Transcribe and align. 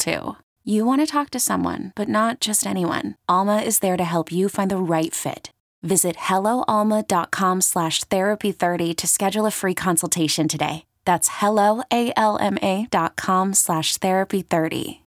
too. 0.00 0.36
You 0.64 0.84
want 0.84 1.00
to 1.00 1.06
talk 1.06 1.30
to 1.30 1.38
someone, 1.38 1.92
but 1.94 2.08
not 2.08 2.40
just 2.40 2.66
anyone. 2.66 3.14
Alma 3.28 3.58
is 3.58 3.78
there 3.78 3.96
to 3.96 4.02
help 4.04 4.32
you 4.32 4.48
find 4.48 4.68
the 4.70 4.76
right 4.76 5.14
fit. 5.14 5.50
Visit 5.82 6.16
helloalma.com 6.16 7.60
slash 7.60 8.04
therapy30 8.04 8.96
to 8.96 9.06
schedule 9.06 9.46
a 9.46 9.50
free 9.50 9.74
consultation 9.74 10.48
today. 10.48 10.84
That's 11.04 11.28
helloalma.com 11.28 13.54
slash 13.54 13.98
therapy30. 13.98 15.00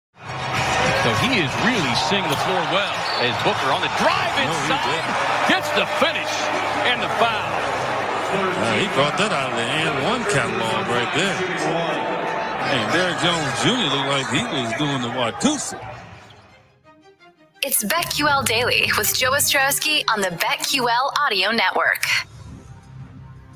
So 1.04 1.10
he 1.20 1.44
is 1.44 1.52
really 1.68 1.96
seeing 2.08 2.24
the 2.24 2.40
floor 2.48 2.64
well 2.72 2.96
as 3.20 3.36
Booker 3.44 3.70
on 3.74 3.82
the 3.82 3.92
drive 4.00 4.40
inside 4.40 5.04
gets 5.50 5.68
the 5.76 5.86
finish 6.00 6.32
and 6.88 7.02
the 7.02 7.10
foul. 7.20 7.74
Uh, 8.34 8.80
he 8.80 8.88
brought 8.96 9.16
that 9.18 9.32
out 9.32 9.52
of 9.52 9.58
the 9.58 9.64
and 9.64 10.04
one 10.06 10.24
catalog 10.32 10.88
right 10.88 11.14
there. 11.14 12.13
Hey, 12.74 12.92
Derrick 12.92 13.20
Jones 13.20 13.62
Jr. 13.62 13.96
looked 13.96 14.10
like 14.10 14.28
he 14.30 14.42
was 14.42 14.74
doing 14.80 15.04
the 15.04 15.10
Watusi. 15.10 15.80
It's 17.62 17.84
BetQL 17.84 18.44
Daily 18.46 18.90
with 18.98 19.16
Joe 19.16 19.34
Ostrowski 19.34 20.04
on 20.10 20.22
the 20.22 20.30
BetQL 20.30 21.14
Audio 21.22 21.52
Network. 21.52 22.04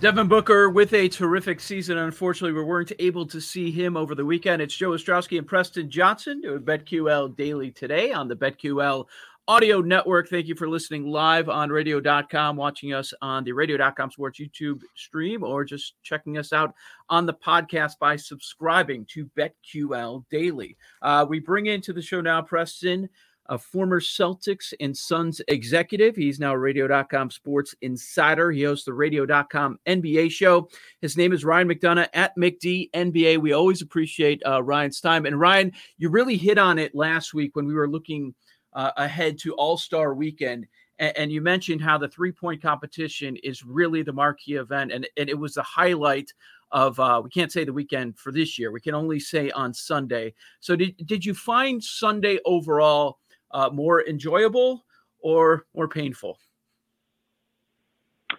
Devin 0.01 0.27
Booker 0.27 0.69
with 0.69 0.93
a 0.93 1.09
terrific 1.09 1.59
season. 1.59 1.97
Unfortunately, 1.97 2.53
we 2.53 2.63
weren't 2.63 2.91
able 2.99 3.25
to 3.25 3.41
see 3.41 3.71
him 3.71 3.97
over 3.97 4.13
the 4.13 4.23
weekend. 4.23 4.61
It's 4.61 4.75
Joe 4.75 4.91
Ostrowski 4.91 5.39
and 5.39 5.47
Preston 5.47 5.89
Johnson 5.89 6.39
doing 6.41 6.59
BetQL 6.59 7.35
Daily 7.35 7.71
today 7.71 8.11
on 8.11 8.27
the 8.27 8.35
BetQL 8.35 9.07
Audio 9.49 9.79
Network. 9.79 10.27
Thank 10.27 10.47
you 10.47 10.55
for 10.55 10.67
listening 10.67 11.07
live 11.07 11.47
on 11.47 11.69
radio.com, 11.69 12.57
watching 12.57 12.93
us 12.93 13.13
on 13.21 13.45
the 13.45 13.53
radio.com 13.53 14.11
sports 14.11 14.41
YouTube 14.41 14.81
stream, 14.93 15.41
or 15.41 15.63
just 15.63 15.93
checking 16.03 16.37
us 16.37 16.51
out 16.51 16.73
on 17.09 17.25
the 17.25 17.33
podcast 17.33 17.93
by 17.97 18.17
subscribing 18.17 19.05
to 19.05 19.29
BetQL 19.37 20.25
Daily. 20.29 20.75
Uh, 21.01 21.25
we 21.29 21.39
bring 21.39 21.67
into 21.67 21.93
the 21.93 22.01
show 22.01 22.19
now, 22.19 22.41
Preston, 22.41 23.07
a 23.45 23.57
former 23.57 24.01
Celtics 24.01 24.73
and 24.81 24.95
Suns 24.95 25.39
executive. 25.47 26.17
He's 26.17 26.41
now 26.41 26.53
radio.com 26.53 27.31
sports 27.31 27.73
insider. 27.81 28.51
He 28.51 28.63
hosts 28.63 28.83
the 28.83 28.93
radio.com 28.93 29.79
NBA 29.87 30.29
show. 30.29 30.67
His 30.99 31.15
name 31.15 31.31
is 31.31 31.45
Ryan 31.45 31.69
McDonough 31.69 32.09
at 32.13 32.35
McD 32.35 32.91
NBA. 32.91 33.37
We 33.37 33.53
always 33.53 33.81
appreciate 33.81 34.41
uh, 34.45 34.61
Ryan's 34.61 34.99
time. 34.99 35.25
And 35.25 35.39
Ryan, 35.39 35.71
you 35.97 36.09
really 36.09 36.35
hit 36.35 36.57
on 36.57 36.77
it 36.77 36.93
last 36.93 37.33
week 37.33 37.55
when 37.55 37.65
we 37.65 37.73
were 37.73 37.87
looking 37.87 38.35
uh, 38.77 38.91
ahead 38.95 39.39
to 39.39 39.53
All 39.55 39.75
Star 39.75 40.13
weekend. 40.13 40.67
And, 40.99 41.17
and, 41.17 41.31
you 41.31 41.41
mentioned 41.41 41.81
how 41.81 41.97
the 41.97 42.07
three 42.07 42.31
point 42.31 42.61
competition 42.61 43.35
is 43.37 43.65
really 43.65 44.03
the 44.03 44.13
marquee 44.13 44.55
event. 44.55 44.91
And, 44.91 45.07
and 45.17 45.29
it 45.29 45.37
was 45.37 45.55
the 45.55 45.63
highlight 45.63 46.31
of 46.71 46.99
uh, 46.99 47.21
we 47.23 47.29
can't 47.29 47.51
say 47.51 47.63
the 47.63 47.73
weekend 47.73 48.17
for 48.19 48.31
this 48.31 48.59
year. 48.59 48.71
We 48.71 48.79
can 48.79 48.93
only 48.93 49.19
say 49.19 49.49
on 49.51 49.73
Sunday. 49.73 50.33
So 50.59 50.75
did 50.75 50.95
did 51.05 51.25
you 51.25 51.33
find 51.33 51.83
Sunday 51.83 52.37
overall 52.45 53.17
uh, 53.51 53.69
more 53.71 54.07
enjoyable 54.07 54.85
or 55.19 55.65
more 55.75 55.87
painful? 55.87 56.37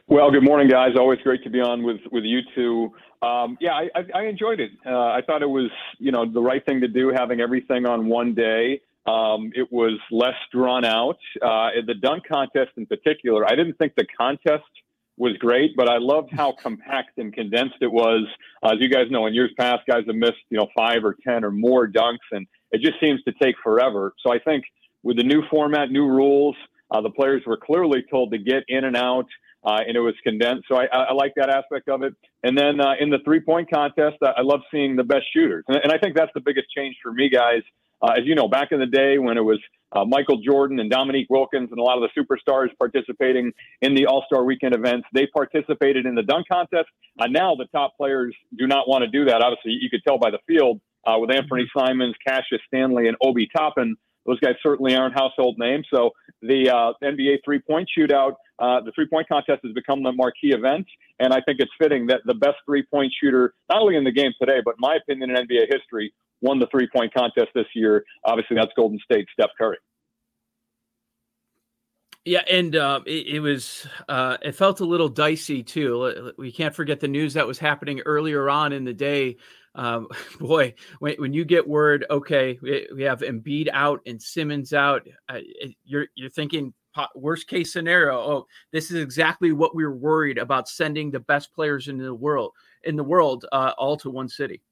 Well, 0.07 0.31
good 0.31 0.45
morning, 0.45 0.69
guys. 0.69 0.91
Always 0.97 1.19
great 1.21 1.43
to 1.45 1.51
be 1.51 1.61
on 1.61 1.83
with 1.83 2.01
with 2.13 2.25
you 2.25 2.41
two. 2.55 2.93
Um, 3.27 3.59
yeah, 3.61 3.73
I, 3.73 3.89
I, 3.97 4.05
I, 4.15 4.23
enjoyed 4.27 4.61
it. 4.61 4.71
Uh, 4.87 4.91
I 4.91 5.23
thought 5.27 5.43
it 5.43 5.49
was, 5.49 5.69
you 5.99 6.13
know, 6.13 6.25
the 6.25 6.41
right 6.41 6.65
thing 6.65 6.81
to 6.83 6.87
do, 6.87 7.13
having 7.13 7.41
everything 7.41 7.85
on 7.85 8.07
one 8.07 8.33
day. 8.33 8.81
Um, 9.09 9.53
it 9.55 9.73
was 9.73 9.99
less 10.11 10.37
drawn 10.53 10.85
out. 10.85 11.19
Uh, 11.41 11.71
the 11.87 11.95
dunk 11.95 12.25
contest, 12.31 12.73
in 12.77 12.87
particular, 12.87 13.47
I 13.47 13.55
didn't 13.55 13.79
think 13.79 13.95
the 13.97 14.07
contest 14.19 14.65
was 15.17 15.37
great, 15.39 15.75
but 15.77 15.89
I 15.89 15.97
loved 15.99 16.31
how 16.33 16.53
compact 16.63 17.19
and 17.19 17.33
condensed 17.33 17.77
it 17.81 17.91
was. 17.91 18.27
Uh, 18.63 18.71
as 18.71 18.81
you 18.81 18.89
guys 18.89 19.11
know, 19.11 19.27
in 19.27 19.35
years 19.35 19.51
past, 19.59 19.83
guys 19.89 20.05
have 20.07 20.17
missed, 20.17 20.45
you 20.51 20.59
know, 20.59 20.69
five 20.77 21.05
or 21.05 21.17
ten 21.27 21.45
or 21.45 21.51
more 21.51 21.87
dunks, 21.89 22.19
and 22.33 22.47
it 22.71 22.83
just 22.83 23.01
seems 23.01 23.23
to 23.25 23.33
take 23.41 23.57
forever. 23.63 24.13
So 24.23 24.33
I 24.33 24.39
think 24.39 24.65
with 25.03 25.17
the 25.17 25.25
new 25.25 25.43
format, 25.51 25.91
new 25.91 26.07
rules, 26.07 26.57
uh, 26.91 27.01
the 27.01 27.11
players 27.11 27.43
were 27.47 27.57
clearly 27.57 28.05
told 28.11 28.33
to 28.33 28.39
get 28.39 28.65
in 28.69 28.85
and 28.85 28.97
out, 28.97 29.27
uh, 29.65 29.81
and 29.87 29.97
it 29.97 30.01
was 30.01 30.15
condensed. 30.23 30.67
So 30.69 30.77
I, 30.77 30.87
I, 30.87 31.13
like 31.13 31.33
that 31.37 31.51
aspect 31.51 31.89
of 31.89 32.03
it. 32.03 32.15
And 32.43 32.57
then 32.57 32.81
uh, 32.81 32.95
in 33.01 33.11
the 33.11 33.19
three 33.25 33.41
point 33.41 33.71
contest, 33.71 34.17
I 34.23 34.43
love 34.43 34.61
seeing 34.71 34.97
the 34.97 35.05
best 35.05 35.25
shooters. 35.33 35.65
And, 35.69 35.79
and, 35.83 35.93
I 35.93 35.99
think 35.99 36.17
that's 36.17 36.31
the 36.35 36.41
biggest 36.41 36.69
change 36.75 36.97
for 37.03 37.13
me, 37.13 37.29
guys. 37.29 37.63
Uh, 38.01 38.13
as 38.13 38.25
you 38.25 38.35
know, 38.35 38.49
back 38.49 38.73
in 38.73 38.79
the 38.79 38.87
day 38.87 39.19
when 39.19 39.37
it 39.37 39.43
was 39.43 39.59
uh, 39.93 40.05
Michael 40.05 40.41
Jordan 40.43 40.79
and 40.79 40.91
Dominique 40.91 41.29
Wilkins 41.31 41.71
and 41.71 41.81
a 41.81 41.83
lot 41.83 42.03
of 42.03 42.09
the 42.09 42.21
superstars 42.21 42.69
participating 42.79 43.53
in 43.81 43.95
the 43.95 44.07
All 44.07 44.25
Star 44.27 44.45
Weekend 44.45 44.75
events, 44.75 45.07
they 45.15 45.27
participated 45.27 46.07
in 46.07 46.15
the 46.15 46.23
dunk 46.23 46.47
contest. 46.51 46.89
Uh, 47.19 47.27
now 47.27 47.55
the 47.55 47.67
top 47.67 47.97
players 47.97 48.35
do 48.57 48.67
not 48.67 48.89
want 48.89 49.03
to 49.03 49.09
do 49.09 49.25
that. 49.25 49.43
Obviously, 49.43 49.73
you 49.73 49.91
could 49.91 50.03
tell 50.07 50.19
by 50.19 50.31
the 50.31 50.39
field 50.47 50.81
with 51.21 51.31
Anfernee 51.31 51.65
Simons, 51.75 52.15
Cassius 52.27 52.61
Stanley, 52.69 53.09
and 53.09 53.17
Obi 53.23 53.49
Toppin 53.57 53.97
those 54.29 54.39
guys 54.41 54.55
certainly 54.63 54.95
aren't 54.95 55.15
household 55.15 55.57
names. 55.59 55.87
So 55.93 56.11
the 56.43 56.69
uh, 56.69 56.93
NBA 57.03 57.39
three 57.45 57.61
point 57.61 57.89
shootout, 57.97 58.35
uh, 58.59 58.81
the 58.83 58.93
three 58.95 59.09
point 59.09 59.27
contest 59.27 59.61
has 59.65 59.73
become 59.73 60.03
the 60.03 60.13
marquee 60.13 60.53
event. 60.53 60.87
And 61.19 61.33
I 61.33 61.41
think 61.41 61.61
it's 61.61 61.73
fitting 61.81 62.07
that 62.09 62.21
the 62.27 62.35
best 62.35 62.57
three 62.67 62.85
point 62.85 63.11
shooter, 63.19 63.55
not 63.71 63.81
only 63.81 63.97
in 63.97 64.05
the 64.05 64.13
game 64.13 64.33
today, 64.39 64.59
but 64.63 64.73
in 64.73 64.81
my 64.81 64.97
opinion, 64.97 65.31
in 65.31 65.47
NBA 65.47 65.73
history, 65.73 66.13
won 66.41 66.59
the 66.59 66.67
three 66.71 66.89
point 66.95 67.13
contest 67.15 67.49
this 67.55 67.67
year. 67.75 68.05
Obviously, 68.25 68.57
that's 68.57 68.73
Golden 68.77 68.99
State, 69.01 69.27
Steph 69.33 69.51
Curry. 69.59 69.79
Yeah, 72.25 72.43
and 72.51 72.77
uh, 72.77 73.01
it, 73.07 73.37
it, 73.37 73.41
was 73.41 73.87
uh, 74.09 74.37
it 74.43 74.53
felt 74.53 74.81
a 74.81 74.85
little 74.85 75.09
dicey 75.09 75.63
too. 75.63 76.33
We 76.37 76.53
can't 76.53 76.75
forget 76.75 77.01
the 77.01 77.09
news 77.09 77.33
that 77.35 77.47
was 77.47 77.59
happening 77.59 78.01
earlier 78.01 78.51
on 78.51 78.73
in 78.75 78.85
the 78.85 78.93
day 78.93 79.39
um, 79.79 80.09
boy, 80.41 80.75
when, 80.99 81.15
when 81.15 81.33
you 81.33 81.45
get 81.45 81.67
word, 81.67 82.05
okay, 82.11 82.59
we, 82.61 82.87
we 82.95 83.03
have 83.05 83.21
Embiid 83.21 83.69
out 83.73 84.01
and 84.05 84.21
Simmons 84.21 84.73
out, 84.73 85.07
uh, 85.29 85.39
you're 85.85 86.07
you're 86.15 86.31
thinking 86.31 86.75
worst 87.15 87.47
case 87.47 87.73
scenario. 87.73 88.19
Oh, 88.19 88.47
this 88.73 88.91
is 88.91 89.01
exactly 89.01 89.53
what 89.53 89.75
we 89.75 89.85
were 89.85 89.97
worried 89.97 90.37
about 90.37 90.69
sending 90.69 91.11
the 91.11 91.21
best 91.21 91.55
players 91.55 91.87
in 91.87 91.97
the 91.97 92.13
world 92.13 92.53
in 92.85 92.97
the 92.97 93.05
world 93.05 93.47
uh, 93.53 93.73
all 93.79 93.97
to 93.99 94.11
one 94.11 94.29
city. 94.29 94.63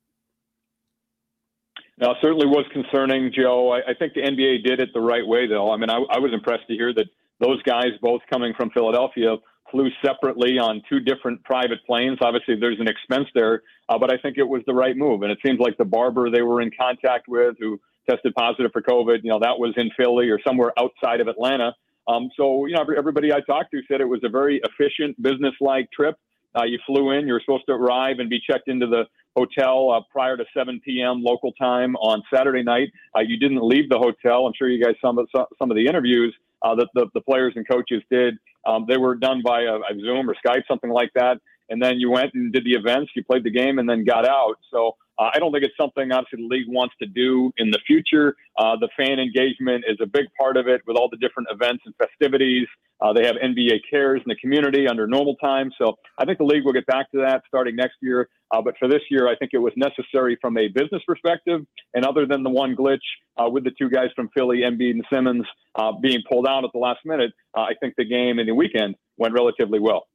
Now, 1.99 2.15
certainly 2.21 2.47
was 2.47 2.67
concerning, 2.73 3.33
Joe. 3.35 3.73
I, 3.73 3.91
I, 3.91 3.95
think 3.99 4.13
the 4.13 4.21
NBA 4.21 4.65
did 4.65 4.81
it 4.81 4.91
the 4.93 5.01
right 5.01 5.27
way, 5.27 5.47
though. 5.47 5.73
I 5.73 5.79
mean, 5.79 5.89
I, 5.89 5.97
I 6.11 6.19
was 6.19 6.31
impressed 6.33 6.67
to 6.69 6.75
hear 6.75 6.93
that 6.93 7.07
those 7.41 7.63
guys, 7.63 7.93
both 8.03 8.21
coming 8.31 8.53
from 8.55 8.71
Philadelphia, 8.71 9.37
flew 9.71 9.89
separately 10.05 10.59
on 10.59 10.83
two 10.89 11.01
different 11.01 11.43
private 11.45 11.85
planes. 11.87 12.19
Obviously, 12.21 12.57
there's 12.61 12.81
an 12.81 12.89
expense 12.89 13.27
there, 13.35 13.63
uh, 13.89 13.99
but 13.99 14.13
I 14.13 14.19
think 14.19 14.37
it 14.37 14.47
was 14.47 14.63
the 14.67 14.75
right 14.75 14.97
move. 14.97 15.23
And 15.23 15.33
it 15.33 15.39
seems 15.45 15.59
like 15.59 15.77
the 15.79 15.85
barber 15.85 16.31
they 16.31 16.43
were 16.43 16.61
in 16.61 16.71
contact 16.79 17.29
with, 17.29 17.57
who 17.59 17.81
tested 18.09 18.35
positive 18.35 18.71
for 18.73 18.83
COVID, 18.83 19.21
you 19.23 19.31
know, 19.31 19.41
that 19.41 19.59
was 19.59 19.75
in 19.77 19.91
Philly 19.97 20.29
or 20.29 20.39
somewhere 20.47 20.73
outside 20.79 21.21
of 21.21 21.29
Atlanta. 21.29 21.75
Um, 22.07 22.31
so, 22.37 22.67
you 22.67 22.75
know, 22.75 22.85
everybody 22.97 23.33
I 23.33 23.41
talked 23.41 23.73
to 23.73 23.81
said 23.89 24.01
it 24.01 24.09
was 24.09 24.21
a 24.23 24.29
very 24.29 24.61
efficient, 24.63 25.21
business-like 25.21 25.91
trip. 25.91 26.17
Uh, 26.57 26.65
you 26.65 26.79
flew 26.87 27.11
in, 27.11 27.27
you 27.27 27.33
were 27.33 27.43
supposed 27.45 27.65
to 27.67 27.73
arrive 27.73 28.19
and 28.19 28.31
be 28.31 28.39
checked 28.39 28.69
into 28.69 28.87
the 28.87 29.05
hotel 29.37 29.93
uh, 29.93 30.01
prior 30.11 30.37
to 30.37 30.45
7 30.57 30.81
p.m. 30.85 31.23
local 31.23 31.53
time 31.53 31.95
on 31.97 32.23
Saturday 32.33 32.63
night. 32.63 32.89
Uh, 33.15 33.21
you 33.21 33.39
didn't 33.39 33.63
leave 33.63 33.89
the 33.89 33.99
hotel. 33.99 34.47
I'm 34.47 34.53
sure 34.57 34.69
you 34.69 34.83
guys 34.83 34.95
some 35.03 35.19
of 35.19 35.29
some 35.33 35.71
of 35.71 35.77
the 35.77 35.87
interviews 35.87 36.35
uh, 36.63 36.75
that 36.75 36.89
the, 36.95 37.07
the 37.15 37.21
players 37.21 37.53
and 37.57 37.69
coaches 37.69 38.03
did. 38.11 38.35
Um, 38.67 38.87
they 38.89 38.97
were 38.97 39.15
done 39.15 39.43
by 39.45 39.63
a, 39.63 39.75
a 39.75 40.01
Zoom 40.01 40.29
or 40.29 40.35
Skype, 40.45 40.63
something 40.67 40.91
like 40.91 41.13
that. 41.15 41.39
And 41.69 41.83
then 41.83 41.99
you 41.99 42.11
went 42.11 42.33
and 42.35 42.53
did 42.53 42.65
the 42.65 42.73
events, 42.73 43.13
you 43.15 43.25
played 43.25 43.45
the 43.45 43.51
game, 43.51 43.79
and 43.79 43.89
then 43.89 44.05
got 44.05 44.27
out. 44.27 44.57
So 44.73 44.97
Uh, 45.19 45.31
I 45.35 45.39
don't 45.39 45.53
think 45.53 45.65
it's 45.65 45.77
something 45.77 46.13
obviously 46.13 46.47
the 46.47 46.55
league 46.55 46.69
wants 46.69 46.95
to 47.01 47.07
do 47.07 47.53
in 47.57 47.71
the 47.71 47.79
future. 47.87 48.37
Uh, 48.59 48.77
the 48.77 48.89
fan 48.97 49.19
engagement 49.19 49.85
is 49.89 49.97
a 50.01 50.07
big 50.07 50.27
part 50.39 50.57
of 50.57 50.69
it 50.69 50.83
with 50.87 50.97
all 50.97 51.09
the 51.09 51.17
different 51.17 51.49
events 51.51 51.85
and 51.87 51.95
festivities. 51.97 52.67
Uh, 53.01 53.13
they 53.13 53.27
have 53.27 53.37
NBA 53.37 53.81
Cares 53.91 54.23
in 54.25 54.29
the 54.29 54.37
community 54.37 54.89
under 54.89 55.07
normal 55.07 55.37
times. 55.37 55.75
So 55.79 55.97
I 56.19 56.25
think 56.25 56.39
the 56.39 56.45
league 56.45 56.65
will 56.65 56.73
get 56.73 56.87
back 56.87 57.11
to 57.13 57.19
that 57.19 57.43
starting 57.47 57.77
next 57.77 57.97
year. 58.01 58.29
Uh, 58.51 58.63
but 58.63 58.75
for 58.79 58.89
this 58.89 59.03
year, 59.11 59.29
I 59.29 59.37
think 59.37 59.51
it 59.55 59.59
was 59.59 59.73
necessary 59.77 60.39
from 60.41 60.57
a 60.57 60.69
business 60.69 61.03
perspective. 61.07 61.63
And 61.95 62.05
other 62.05 62.27
than 62.27 62.43
the 62.43 62.51
one 62.51 62.77
glitch 62.77 62.99
uh, 63.37 63.49
with 63.51 63.65
the 63.65 63.73
two 63.79 63.91
guys 63.91 64.09
from 64.15 64.31
Philly, 64.35 64.59
Embiid 64.59 64.93
and 64.93 65.05
Simmons, 65.13 65.45
uh, 65.75 65.93
being 66.01 66.23
pulled 66.31 66.47
out 66.47 66.65
at 66.65 66.71
the 66.73 66.79
last 66.79 67.01
minute, 67.05 67.33
I 67.55 67.73
think 67.81 67.95
the 67.97 68.05
game 68.05 68.39
and 68.39 68.49
the 68.49 68.55
weekend 68.55 68.95
went 69.17 69.35
relatively 69.35 69.81
well. 69.81 70.07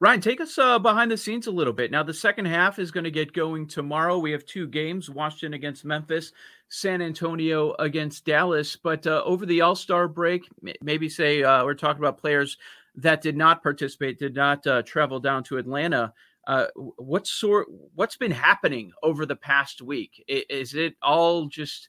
Ryan, 0.00 0.20
take 0.20 0.40
us 0.40 0.58
uh, 0.58 0.78
behind 0.78 1.10
the 1.10 1.16
scenes 1.16 1.46
a 1.46 1.52
little 1.52 1.72
bit. 1.72 1.90
Now, 1.92 2.02
the 2.02 2.12
second 2.12 2.46
half 2.46 2.80
is 2.80 2.90
going 2.90 3.04
to 3.04 3.12
get 3.12 3.32
going 3.32 3.68
tomorrow. 3.68 4.18
We 4.18 4.32
have 4.32 4.44
two 4.44 4.66
games 4.66 5.08
Washington 5.08 5.54
against 5.54 5.84
Memphis, 5.84 6.32
San 6.68 7.00
Antonio 7.00 7.74
against 7.78 8.24
Dallas. 8.24 8.74
But 8.74 9.06
uh, 9.06 9.22
over 9.24 9.46
the 9.46 9.60
All 9.60 9.76
Star 9.76 10.08
break, 10.08 10.48
maybe 10.82 11.08
say 11.08 11.44
uh, 11.44 11.64
we're 11.64 11.74
talking 11.74 12.02
about 12.02 12.18
players 12.18 12.58
that 12.96 13.22
did 13.22 13.36
not 13.36 13.62
participate, 13.62 14.18
did 14.18 14.34
not 14.34 14.66
uh, 14.66 14.82
travel 14.82 15.20
down 15.20 15.44
to 15.44 15.58
Atlanta. 15.58 16.12
Uh, 16.46 16.66
what 16.74 17.26
sort? 17.26 17.68
What's 17.94 18.16
been 18.16 18.32
happening 18.32 18.92
over 19.02 19.24
the 19.24 19.36
past 19.36 19.80
week? 19.80 20.22
Is 20.28 20.74
it 20.74 20.96
all 21.02 21.46
just 21.46 21.88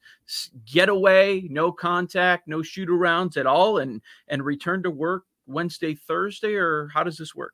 getaway, 0.65 1.41
no 1.49 1.71
contact, 1.71 2.47
no 2.47 2.61
shoot 2.61 2.87
arounds 2.87 3.35
at 3.35 3.47
all, 3.47 3.79
and 3.79 4.01
and 4.27 4.45
return 4.45 4.83
to 4.83 4.91
work 4.91 5.25
Wednesday, 5.47 5.95
Thursday, 5.95 6.53
or 6.53 6.87
how 6.93 7.03
does 7.03 7.17
this 7.17 7.35
work? 7.35 7.53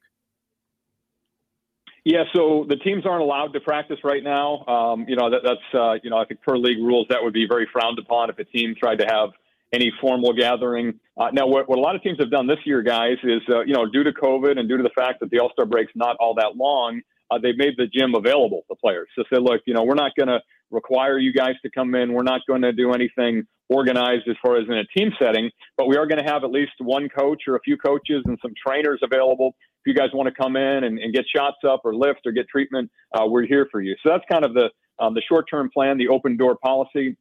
Yeah, 2.03 2.23
so 2.33 2.65
the 2.67 2.77
teams 2.77 3.05
aren't 3.05 3.21
allowed 3.21 3.53
to 3.53 3.59
practice 3.59 3.99
right 4.03 4.23
now. 4.23 4.65
Um, 4.65 5.05
you 5.07 5.15
know, 5.15 5.29
that, 5.29 5.41
that's, 5.43 5.59
uh, 5.73 5.93
you 6.03 6.09
know, 6.09 6.17
I 6.17 6.25
think 6.25 6.41
per 6.41 6.57
league 6.57 6.79
rules, 6.79 7.05
that 7.09 7.19
would 7.21 7.33
be 7.33 7.45
very 7.47 7.67
frowned 7.71 7.99
upon 7.99 8.31
if 8.31 8.39
a 8.39 8.43
team 8.43 8.73
tried 8.75 8.97
to 8.99 9.05
have 9.05 9.29
any 9.71 9.91
formal 10.01 10.33
gathering. 10.33 10.99
Uh, 11.15 11.29
now, 11.31 11.45
what, 11.45 11.69
what 11.69 11.77
a 11.77 11.81
lot 11.81 11.95
of 11.95 12.01
teams 12.01 12.17
have 12.19 12.31
done 12.31 12.47
this 12.47 12.57
year, 12.65 12.81
guys, 12.81 13.17
is, 13.23 13.41
uh, 13.49 13.61
you 13.61 13.73
know, 13.73 13.85
due 13.85 14.03
to 14.03 14.11
COVID 14.11 14.57
and 14.57 14.67
due 14.67 14.77
to 14.77 14.83
the 14.83 14.89
fact 14.95 15.19
that 15.19 15.29
the 15.29 15.39
All 15.39 15.51
Star 15.53 15.65
break's 15.67 15.91
not 15.95 16.17
all 16.19 16.33
that 16.35 16.57
long, 16.57 17.01
uh, 17.29 17.37
they've 17.37 17.57
made 17.57 17.75
the 17.77 17.85
gym 17.85 18.15
available 18.15 18.63
to 18.69 18.75
players. 18.75 19.07
So 19.15 19.23
say, 19.31 19.39
look, 19.39 19.61
you 19.65 19.75
know, 19.75 19.83
we're 19.83 19.93
not 19.93 20.11
going 20.17 20.27
to 20.27 20.39
require 20.71 21.19
you 21.19 21.31
guys 21.31 21.53
to 21.63 21.69
come 21.69 21.93
in. 21.93 22.13
We're 22.13 22.23
not 22.23 22.41
going 22.47 22.63
to 22.63 22.73
do 22.73 22.93
anything 22.93 23.45
organized 23.71 24.27
as 24.27 24.35
far 24.41 24.57
as 24.57 24.67
in 24.67 24.73
a 24.73 24.85
team 24.85 25.11
setting, 25.17 25.49
but 25.77 25.87
we 25.87 25.97
are 25.97 26.05
going 26.05 26.23
to 26.23 26.29
have 26.29 26.43
at 26.43 26.51
least 26.51 26.73
one 26.79 27.07
coach 27.09 27.43
or 27.47 27.55
a 27.55 27.61
few 27.61 27.77
coaches 27.77 28.21
and 28.25 28.37
some 28.41 28.53
trainers 28.65 28.99
available 29.01 29.55
if 29.83 29.87
you 29.87 29.99
guys 29.99 30.09
want 30.13 30.27
to 30.27 30.35
come 30.35 30.55
in 30.55 30.83
and, 30.83 30.99
and 30.99 31.13
get 31.13 31.25
shots 31.35 31.57
up 31.67 31.81
or 31.83 31.95
lift 31.95 32.21
or 32.25 32.31
get 32.31 32.47
treatment, 32.47 32.91
uh, 33.13 33.25
we're 33.25 33.45
here 33.45 33.67
for 33.71 33.81
you. 33.81 33.95
So 34.03 34.09
that's 34.09 34.23
kind 34.31 34.45
of 34.45 34.53
the 34.53 34.69
um, 34.99 35.15
the 35.15 35.21
short 35.27 35.45
term 35.49 35.71
plan, 35.73 35.97
the 35.97 36.09
open 36.09 36.37
door 36.37 36.55
policy. 36.55 37.17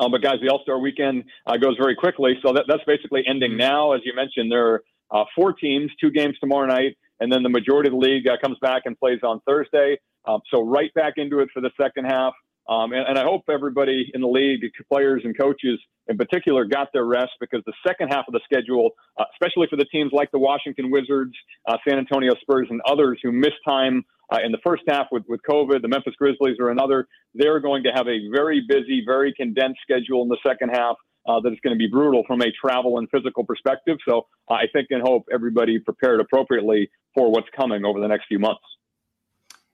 Um, 0.00 0.10
but 0.10 0.22
guys, 0.22 0.36
the 0.42 0.48
All 0.48 0.60
Star 0.64 0.80
weekend 0.80 1.24
uh, 1.46 1.56
goes 1.56 1.76
very 1.78 1.94
quickly, 1.94 2.36
so 2.44 2.52
that, 2.54 2.64
that's 2.66 2.82
basically 2.86 3.22
ending 3.28 3.56
now. 3.56 3.92
As 3.92 4.00
you 4.04 4.12
mentioned, 4.16 4.50
there 4.50 4.66
are 4.66 4.82
uh, 5.12 5.24
four 5.36 5.52
teams, 5.52 5.92
two 6.00 6.10
games 6.10 6.34
tomorrow 6.40 6.66
night, 6.66 6.96
and 7.20 7.30
then 7.30 7.44
the 7.44 7.48
majority 7.48 7.88
of 7.88 7.92
the 7.92 7.98
league 7.98 8.26
uh, 8.26 8.36
comes 8.42 8.56
back 8.60 8.82
and 8.86 8.98
plays 8.98 9.20
on 9.22 9.40
Thursday. 9.46 9.98
Um, 10.24 10.40
so 10.50 10.62
right 10.62 10.92
back 10.94 11.14
into 11.18 11.38
it 11.38 11.50
for 11.54 11.60
the 11.60 11.70
second 11.80 12.06
half. 12.06 12.32
Um, 12.68 12.92
and, 12.92 13.06
and, 13.08 13.18
I 13.18 13.24
hope 13.24 13.42
everybody 13.50 14.10
in 14.14 14.20
the 14.20 14.28
league, 14.28 14.60
players 14.90 15.22
and 15.24 15.36
coaches 15.36 15.80
in 16.08 16.16
particular, 16.16 16.64
got 16.64 16.88
their 16.92 17.04
rest 17.04 17.32
because 17.40 17.60
the 17.66 17.72
second 17.86 18.08
half 18.08 18.24
of 18.28 18.34
the 18.34 18.40
schedule, 18.44 18.90
uh, 19.18 19.24
especially 19.34 19.66
for 19.68 19.76
the 19.76 19.84
teams 19.86 20.12
like 20.12 20.30
the 20.30 20.38
Washington 20.38 20.90
Wizards, 20.90 21.32
uh, 21.66 21.76
San 21.86 21.98
Antonio 21.98 22.32
Spurs, 22.40 22.68
and 22.70 22.80
others 22.86 23.18
who 23.22 23.32
missed 23.32 23.58
time 23.66 24.04
uh, 24.32 24.38
in 24.44 24.52
the 24.52 24.58
first 24.64 24.82
half 24.88 25.06
with, 25.10 25.24
with 25.28 25.40
COVID, 25.48 25.82
the 25.82 25.88
Memphis 25.88 26.14
Grizzlies 26.16 26.56
are 26.60 26.70
another. 26.70 27.08
They're 27.34 27.60
going 27.60 27.82
to 27.82 27.90
have 27.90 28.06
a 28.06 28.18
very 28.32 28.64
busy, 28.66 29.02
very 29.04 29.34
condensed 29.34 29.80
schedule 29.82 30.22
in 30.22 30.28
the 30.28 30.38
second 30.46 30.70
half. 30.70 30.96
Uh, 31.24 31.38
that 31.38 31.52
is 31.52 31.58
going 31.62 31.72
to 31.72 31.78
be 31.78 31.86
brutal 31.86 32.24
from 32.26 32.42
a 32.42 32.50
travel 32.50 32.98
and 32.98 33.08
physical 33.08 33.44
perspective. 33.44 33.96
So 34.08 34.26
uh, 34.50 34.54
I 34.54 34.64
think 34.72 34.88
and 34.90 35.00
hope 35.00 35.24
everybody 35.32 35.78
prepared 35.78 36.20
appropriately 36.20 36.90
for 37.14 37.30
what's 37.30 37.46
coming 37.56 37.84
over 37.84 38.00
the 38.00 38.08
next 38.08 38.26
few 38.26 38.40
months. 38.40 38.64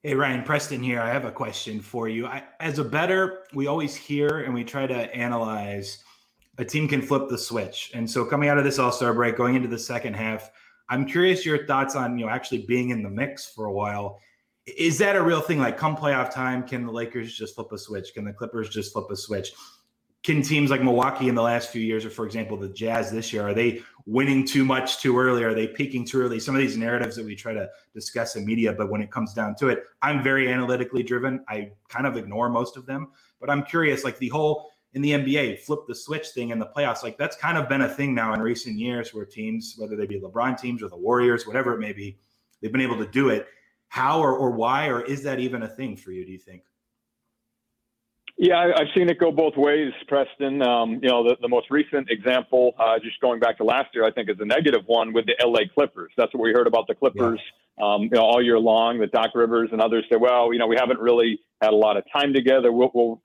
Hey, 0.04 0.14
Ryan 0.14 0.44
Preston 0.44 0.80
here. 0.80 1.00
I 1.00 1.08
have 1.08 1.24
a 1.24 1.32
question 1.32 1.80
for 1.80 2.08
you. 2.08 2.24
I, 2.28 2.44
as 2.60 2.78
a 2.78 2.84
bettor, 2.84 3.40
we 3.52 3.66
always 3.66 3.96
hear 3.96 4.44
and 4.44 4.54
we 4.54 4.62
try 4.62 4.86
to 4.86 5.12
analyze 5.12 6.04
a 6.56 6.64
team 6.64 6.86
can 6.86 7.02
flip 7.02 7.28
the 7.28 7.36
switch. 7.36 7.90
And 7.94 8.08
so 8.08 8.24
coming 8.24 8.48
out 8.48 8.58
of 8.58 8.64
this 8.64 8.78
All-Star 8.78 9.12
break, 9.12 9.36
going 9.36 9.56
into 9.56 9.66
the 9.66 9.78
second 9.78 10.14
half, 10.14 10.52
I'm 10.88 11.04
curious 11.04 11.44
your 11.44 11.66
thoughts 11.66 11.96
on, 11.96 12.16
you 12.16 12.26
know, 12.26 12.30
actually 12.30 12.64
being 12.66 12.90
in 12.90 13.02
the 13.02 13.10
mix 13.10 13.50
for 13.50 13.64
a 13.64 13.72
while. 13.72 14.20
Is 14.66 14.98
that 14.98 15.16
a 15.16 15.22
real 15.22 15.40
thing? 15.40 15.58
Like 15.58 15.76
come 15.76 15.96
playoff 15.96 16.32
time, 16.32 16.62
can 16.62 16.86
the 16.86 16.92
Lakers 16.92 17.34
just 17.34 17.56
flip 17.56 17.72
a 17.72 17.78
switch? 17.78 18.14
Can 18.14 18.24
the 18.24 18.32
Clippers 18.32 18.68
just 18.68 18.92
flip 18.92 19.06
a 19.10 19.16
switch? 19.16 19.52
Can 20.28 20.42
teams 20.42 20.70
like 20.70 20.82
Milwaukee 20.82 21.30
in 21.30 21.34
the 21.34 21.42
last 21.42 21.70
few 21.70 21.80
years, 21.80 22.04
or 22.04 22.10
for 22.10 22.26
example, 22.26 22.58
the 22.58 22.68
Jazz 22.68 23.10
this 23.10 23.32
year, 23.32 23.48
are 23.48 23.54
they 23.54 23.82
winning 24.04 24.44
too 24.44 24.62
much 24.62 24.98
too 24.98 25.18
early? 25.18 25.42
Are 25.42 25.54
they 25.54 25.66
peaking 25.66 26.04
too 26.04 26.20
early? 26.20 26.38
Some 26.38 26.54
of 26.54 26.60
these 26.60 26.76
narratives 26.76 27.16
that 27.16 27.24
we 27.24 27.34
try 27.34 27.54
to 27.54 27.66
discuss 27.94 28.36
in 28.36 28.44
media, 28.44 28.74
but 28.74 28.90
when 28.90 29.00
it 29.00 29.10
comes 29.10 29.32
down 29.32 29.54
to 29.56 29.68
it, 29.68 29.84
I'm 30.02 30.22
very 30.22 30.52
analytically 30.52 31.02
driven. 31.02 31.42
I 31.48 31.72
kind 31.88 32.06
of 32.06 32.18
ignore 32.18 32.50
most 32.50 32.76
of 32.76 32.84
them, 32.84 33.08
but 33.40 33.48
I'm 33.48 33.62
curious, 33.62 34.04
like 34.04 34.18
the 34.18 34.28
whole 34.28 34.70
in 34.92 35.00
the 35.00 35.12
NBA 35.12 35.60
flip 35.60 35.80
the 35.88 35.94
switch 35.94 36.28
thing 36.28 36.50
in 36.50 36.58
the 36.58 36.66
playoffs, 36.76 37.02
like 37.02 37.16
that's 37.16 37.36
kind 37.36 37.56
of 37.56 37.66
been 37.66 37.80
a 37.80 37.88
thing 37.88 38.14
now 38.14 38.34
in 38.34 38.40
recent 38.42 38.78
years 38.78 39.14
where 39.14 39.24
teams, 39.24 39.76
whether 39.78 39.96
they 39.96 40.06
be 40.06 40.20
LeBron 40.20 40.60
teams 40.60 40.82
or 40.82 40.88
the 40.88 40.96
Warriors, 40.96 41.46
whatever 41.46 41.72
it 41.72 41.80
may 41.80 41.94
be, 41.94 42.18
they've 42.60 42.72
been 42.72 42.82
able 42.82 42.98
to 42.98 43.06
do 43.06 43.30
it. 43.30 43.46
How 43.88 44.20
or, 44.20 44.36
or 44.36 44.50
why, 44.50 44.88
or 44.88 45.00
is 45.00 45.22
that 45.22 45.40
even 45.40 45.62
a 45.62 45.68
thing 45.68 45.96
for 45.96 46.12
you, 46.12 46.26
do 46.26 46.32
you 46.32 46.38
think? 46.38 46.64
Yeah, 48.40 48.70
I've 48.76 48.86
seen 48.96 49.08
it 49.08 49.18
go 49.18 49.32
both 49.32 49.56
ways, 49.56 49.92
Preston. 50.06 50.62
Um, 50.62 51.00
you 51.02 51.08
know, 51.08 51.24
the, 51.24 51.36
the 51.42 51.48
most 51.48 51.66
recent 51.72 52.08
example, 52.08 52.72
uh, 52.78 53.00
just 53.02 53.20
going 53.20 53.40
back 53.40 53.56
to 53.56 53.64
last 53.64 53.88
year, 53.92 54.04
I 54.04 54.12
think 54.12 54.30
is 54.30 54.36
a 54.38 54.44
negative 54.44 54.82
one 54.86 55.12
with 55.12 55.26
the 55.26 55.34
LA 55.44 55.62
Clippers. 55.74 56.12
That's 56.16 56.32
what 56.32 56.44
we 56.44 56.52
heard 56.52 56.68
about 56.68 56.86
the 56.86 56.94
Clippers, 56.94 57.40
yeah. 57.78 57.84
um, 57.84 58.02
you 58.02 58.10
know, 58.10 58.22
all 58.22 58.40
year 58.40 58.56
long. 58.56 59.00
That 59.00 59.10
Doc 59.10 59.30
Rivers 59.34 59.70
and 59.72 59.80
others 59.80 60.04
say, 60.08 60.16
well, 60.16 60.52
you 60.52 60.60
know, 60.60 60.68
we 60.68 60.76
haven't 60.78 61.00
really 61.00 61.40
had 61.60 61.72
a 61.72 61.76
lot 61.76 61.96
of 61.96 62.04
time 62.12 62.32
together. 62.32 62.70
We'll, 62.70 62.92
we'll 62.94 63.20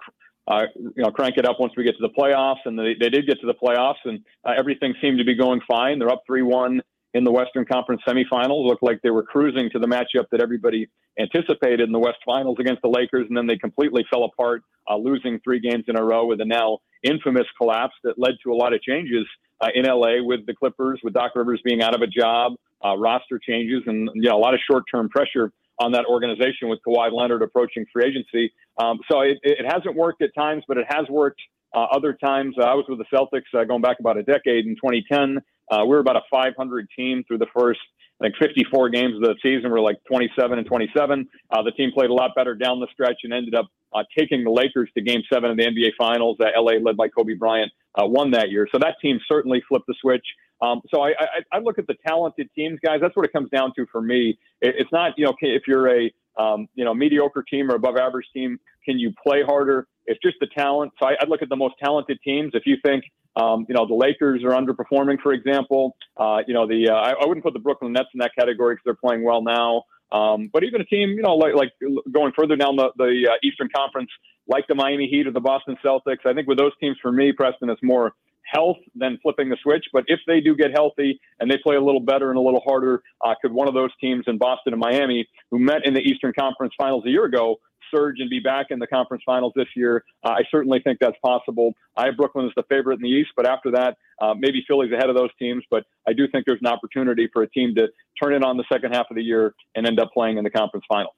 uh, 0.47 0.63
you 0.75 1.03
know, 1.03 1.11
crank 1.11 1.37
it 1.37 1.45
up 1.45 1.59
once 1.59 1.73
we 1.77 1.83
get 1.83 1.95
to 1.97 2.01
the 2.01 2.13
playoffs. 2.19 2.65
And 2.65 2.77
they, 2.77 2.95
they 2.99 3.09
did 3.09 3.27
get 3.27 3.39
to 3.41 3.45
the 3.45 3.53
playoffs, 3.53 4.03
and 4.05 4.19
uh, 4.43 4.53
everything 4.57 4.95
seemed 4.99 5.19
to 5.19 5.25
be 5.25 5.35
going 5.35 5.61
fine. 5.67 5.99
They're 5.99 6.09
up 6.09 6.23
three-one 6.25 6.81
in 7.13 7.23
the 7.23 7.31
Western 7.31 7.65
Conference 7.65 8.01
semifinals. 8.07 8.65
Looked 8.67 8.83
like 8.83 9.01
they 9.01 9.09
were 9.09 9.23
cruising 9.23 9.69
to 9.71 9.79
the 9.79 9.87
matchup 9.87 10.25
that 10.31 10.41
everybody 10.41 10.89
anticipated 11.19 11.81
in 11.81 11.91
the 11.91 11.99
West 11.99 12.17
Finals 12.25 12.57
against 12.59 12.81
the 12.81 12.89
Lakers, 12.89 13.27
and 13.27 13.37
then 13.37 13.47
they 13.47 13.57
completely 13.57 14.05
fell 14.09 14.23
apart, 14.23 14.63
uh, 14.89 14.95
losing 14.95 15.39
three 15.43 15.59
games 15.59 15.85
in 15.87 15.97
a 15.97 16.03
row 16.03 16.25
with 16.25 16.41
a 16.41 16.45
now 16.45 16.79
infamous 17.03 17.45
collapse 17.57 17.93
that 18.03 18.17
led 18.17 18.33
to 18.43 18.51
a 18.51 18.55
lot 18.55 18.73
of 18.73 18.81
changes 18.81 19.25
uh, 19.61 19.67
in 19.75 19.85
LA 19.85 20.23
with 20.23 20.45
the 20.45 20.53
Clippers, 20.53 20.99
with 21.03 21.13
Doc 21.13 21.31
Rivers 21.35 21.61
being 21.63 21.81
out 21.81 21.95
of 21.95 22.01
a 22.01 22.07
job, 22.07 22.53
uh, 22.83 22.97
roster 22.97 23.39
changes, 23.39 23.83
and 23.85 24.09
you 24.15 24.29
know 24.29 24.37
a 24.37 24.39
lot 24.39 24.53
of 24.53 24.59
short-term 24.69 25.09
pressure 25.09 25.51
on 25.79 25.91
that 25.91 26.05
organization 26.05 26.69
with 26.69 26.79
Kawhi 26.87 27.11
Leonard 27.11 27.41
approaching 27.41 27.85
free 27.91 28.05
agency. 28.05 28.53
Um, 28.77 28.99
so 29.11 29.21
it, 29.21 29.39
it 29.43 29.65
hasn't 29.65 29.95
worked 29.95 30.21
at 30.21 30.33
times, 30.35 30.63
but 30.67 30.77
it 30.77 30.85
has 30.89 31.07
worked 31.09 31.41
uh, 31.73 31.85
other 31.91 32.13
times. 32.13 32.55
Uh, 32.59 32.63
I 32.63 32.73
was 32.73 32.85
with 32.87 32.99
the 32.99 33.05
Celtics 33.15 33.59
uh, 33.59 33.63
going 33.63 33.81
back 33.81 33.99
about 33.99 34.17
a 34.17 34.23
decade 34.23 34.65
in 34.65 34.75
2010. 34.75 35.43
Uh, 35.71 35.81
we 35.81 35.89
were 35.89 35.99
about 35.99 36.15
a 36.15 36.21
500 36.29 36.87
team 36.95 37.23
through 37.27 37.39
the 37.39 37.47
first, 37.55 37.79
I 38.21 38.25
think, 38.25 38.35
54 38.37 38.89
games 38.89 39.15
of 39.15 39.21
the 39.21 39.35
season. 39.41 39.71
We 39.71 39.79
are 39.79 39.81
like 39.81 39.97
27 40.07 40.57
and 40.57 40.67
27. 40.67 41.27
Uh, 41.51 41.63
the 41.63 41.71
team 41.71 41.91
played 41.91 42.09
a 42.09 42.13
lot 42.13 42.31
better 42.35 42.55
down 42.55 42.79
the 42.79 42.87
stretch 42.91 43.17
and 43.23 43.33
ended 43.33 43.55
up 43.55 43.67
uh, 43.93 44.03
taking 44.17 44.43
the 44.43 44.51
Lakers 44.51 44.89
to 44.95 45.03
Game 45.03 45.21
Seven 45.31 45.51
of 45.51 45.57
the 45.57 45.63
NBA 45.63 45.91
Finals. 45.97 46.37
That 46.39 46.53
LA, 46.57 46.73
led 46.73 46.97
by 46.97 47.07
Kobe 47.07 47.33
Bryant, 47.33 47.71
won 47.97 48.31
that 48.31 48.49
year. 48.49 48.67
So 48.71 48.79
that 48.79 48.95
team 49.01 49.19
certainly 49.27 49.61
flipped 49.67 49.87
the 49.87 49.95
switch. 50.01 50.25
Um, 50.61 50.81
so 50.93 51.01
I, 51.01 51.09
I, 51.19 51.57
I, 51.57 51.59
look 51.59 51.77
at 51.77 51.87
the 51.87 51.95
talented 52.07 52.49
teams, 52.55 52.79
guys. 52.81 52.99
That's 53.01 53.15
what 53.17 53.25
it 53.25 53.33
comes 53.33 53.49
down 53.49 53.73
to 53.75 53.85
for 53.91 54.01
me. 54.01 54.39
It, 54.61 54.75
it's 54.77 54.91
not, 54.93 55.11
you 55.17 55.25
know, 55.25 55.33
if 55.41 55.63
you're 55.67 55.89
a 55.89 56.11
um, 56.39 56.67
you 56.73 56.85
know 56.85 56.93
mediocre 56.93 57.43
team 57.43 57.69
or 57.69 57.75
above 57.75 57.97
average 57.97 58.27
team, 58.33 58.57
can 58.85 58.97
you 58.97 59.11
play 59.21 59.43
harder? 59.43 59.87
It's 60.05 60.19
just 60.21 60.37
the 60.39 60.47
talent. 60.47 60.91
So 61.01 61.07
I, 61.07 61.15
would 61.21 61.29
look 61.29 61.41
at 61.41 61.49
the 61.49 61.55
most 61.55 61.75
talented 61.83 62.19
teams. 62.23 62.51
If 62.53 62.63
you 62.65 62.77
think, 62.83 63.05
um, 63.35 63.65
you 63.67 63.75
know, 63.75 63.87
the 63.87 63.95
Lakers 63.95 64.43
are 64.43 64.51
underperforming, 64.51 65.19
for 65.21 65.33
example, 65.33 65.95
uh, 66.17 66.39
you 66.47 66.53
know, 66.53 66.67
the 66.67 66.89
uh, 66.89 66.93
I, 66.93 67.11
I, 67.11 67.25
wouldn't 67.25 67.43
put 67.43 67.53
the 67.53 67.59
Brooklyn 67.59 67.93
Nets 67.93 68.09
in 68.13 68.19
that 68.19 68.31
category 68.37 68.75
because 68.75 68.83
they're 68.85 68.95
playing 68.95 69.23
well 69.23 69.41
now. 69.41 69.83
Um, 70.11 70.49
but 70.53 70.63
even 70.63 70.79
a 70.81 70.85
team, 70.85 71.09
you 71.09 71.23
know, 71.23 71.35
like, 71.35 71.55
like 71.55 71.71
going 72.11 72.33
further 72.37 72.55
down 72.55 72.75
the, 72.75 72.91
the 72.97 73.29
uh, 73.31 73.35
Eastern 73.43 73.69
Conference, 73.75 74.09
like 74.47 74.67
the 74.67 74.75
Miami 74.75 75.07
Heat 75.07 75.25
or 75.25 75.31
the 75.31 75.39
Boston 75.39 75.75
Celtics, 75.83 76.25
I 76.25 76.33
think 76.33 76.47
with 76.47 76.59
those 76.59 76.71
teams, 76.79 76.97
for 77.01 77.11
me, 77.11 77.31
Preston, 77.31 77.69
it's 77.69 77.81
more 77.81 78.13
health 78.43 78.77
than 78.95 79.17
flipping 79.23 79.49
the 79.49 79.57
switch. 79.63 79.85
But 79.91 80.03
if 80.07 80.19
they 80.27 80.39
do 80.39 80.55
get 80.55 80.71
healthy 80.71 81.19
and 81.39 81.49
they 81.49 81.57
play 81.57 81.75
a 81.75 81.81
little 81.81 82.01
better 82.01 82.29
and 82.29 82.37
a 82.37 82.41
little 82.41 82.61
harder, 82.65 83.01
uh, 83.25 83.33
could 83.41 83.51
one 83.51 83.67
of 83.67 83.73
those 83.73 83.89
teams 83.99 84.25
in 84.27 84.37
Boston 84.37 84.73
and 84.73 84.79
Miami, 84.79 85.27
who 85.49 85.59
met 85.59 85.85
in 85.85 85.93
the 85.93 86.01
Eastern 86.01 86.33
Conference 86.37 86.73
Finals 86.77 87.03
a 87.05 87.09
year 87.09 87.25
ago, 87.25 87.57
surge 87.93 88.19
and 88.19 88.29
be 88.29 88.39
back 88.39 88.67
in 88.69 88.79
the 88.79 88.87
conference 88.87 89.23
finals 89.25 89.53
this 89.55 89.67
year. 89.75 90.03
Uh, 90.25 90.31
I 90.31 90.41
certainly 90.49 90.79
think 90.83 90.99
that's 90.99 91.17
possible. 91.23 91.73
I 91.95 92.05
have 92.05 92.17
Brooklyn 92.17 92.45
as 92.45 92.51
the 92.55 92.63
favorite 92.63 92.95
in 92.95 93.01
the 93.01 93.09
East, 93.09 93.31
but 93.35 93.47
after 93.47 93.71
that, 93.71 93.97
uh, 94.21 94.33
maybe 94.37 94.63
Philly's 94.67 94.91
ahead 94.91 95.09
of 95.09 95.15
those 95.15 95.29
teams. 95.37 95.63
But 95.69 95.83
I 96.07 96.13
do 96.13 96.27
think 96.27 96.45
there's 96.45 96.61
an 96.61 96.67
opportunity 96.67 97.29
for 97.31 97.43
a 97.43 97.49
team 97.49 97.75
to 97.75 97.87
turn 98.21 98.33
it 98.33 98.43
on 98.43 98.57
the 98.57 98.65
second 98.71 98.93
half 98.93 99.07
of 99.09 99.15
the 99.15 99.23
year 99.23 99.53
and 99.75 99.85
end 99.85 99.99
up 99.99 100.11
playing 100.13 100.37
in 100.37 100.43
the 100.43 100.49
conference 100.49 100.85
finals. 100.89 101.13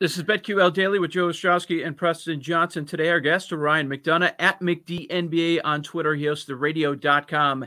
This 0.00 0.18
is 0.18 0.24
BetQL 0.24 0.72
Daily 0.74 0.98
with 0.98 1.12
Joe 1.12 1.28
Ostrowski 1.28 1.86
and 1.86 1.96
Preston 1.96 2.40
Johnson. 2.40 2.84
Today, 2.84 3.10
our 3.10 3.20
guest, 3.20 3.52
is 3.52 3.52
Ryan 3.52 3.88
McDonough 3.88 4.34
at 4.40 4.60
McDNBA 4.60 5.60
on 5.62 5.84
Twitter. 5.84 6.14
He 6.16 6.26
hosts 6.26 6.46
the 6.46 6.56
radio.com 6.56 7.66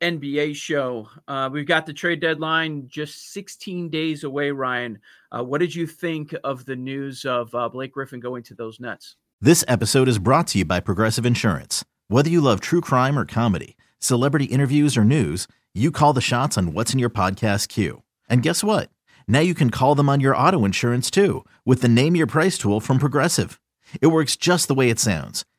NBA 0.00 0.54
show. 0.54 1.08
Uh, 1.26 1.48
we've 1.52 1.66
got 1.66 1.86
the 1.86 1.92
trade 1.92 2.20
deadline 2.20 2.88
just 2.88 3.32
16 3.32 3.88
days 3.88 4.24
away, 4.24 4.50
Ryan. 4.50 4.98
Uh, 5.30 5.42
what 5.42 5.58
did 5.58 5.74
you 5.74 5.86
think 5.86 6.34
of 6.44 6.64
the 6.64 6.76
news 6.76 7.24
of 7.24 7.54
uh, 7.54 7.68
Blake 7.68 7.92
Griffin 7.92 8.20
going 8.20 8.42
to 8.44 8.54
those 8.54 8.80
Nets? 8.80 9.16
This 9.40 9.64
episode 9.68 10.08
is 10.08 10.18
brought 10.18 10.46
to 10.48 10.58
you 10.58 10.64
by 10.64 10.80
Progressive 10.80 11.26
Insurance. 11.26 11.84
Whether 12.08 12.30
you 12.30 12.40
love 12.40 12.60
true 12.60 12.80
crime 12.80 13.18
or 13.18 13.24
comedy, 13.24 13.76
celebrity 13.98 14.46
interviews 14.46 14.96
or 14.96 15.04
news, 15.04 15.46
you 15.74 15.90
call 15.90 16.12
the 16.12 16.20
shots 16.20 16.56
on 16.56 16.72
what's 16.72 16.92
in 16.92 16.98
your 16.98 17.10
podcast 17.10 17.68
queue. 17.68 18.02
And 18.28 18.42
guess 18.42 18.64
what? 18.64 18.90
Now 19.26 19.40
you 19.40 19.54
can 19.54 19.70
call 19.70 19.94
them 19.94 20.08
on 20.08 20.20
your 20.20 20.36
auto 20.36 20.64
insurance 20.64 21.10
too 21.10 21.44
with 21.64 21.82
the 21.82 21.88
Name 21.88 22.16
Your 22.16 22.26
Price 22.26 22.58
tool 22.58 22.80
from 22.80 22.98
Progressive. 22.98 23.60
It 24.00 24.08
works 24.08 24.36
just 24.36 24.68
the 24.68 24.74
way 24.74 24.90
it 24.90 24.98
sounds 24.98 25.44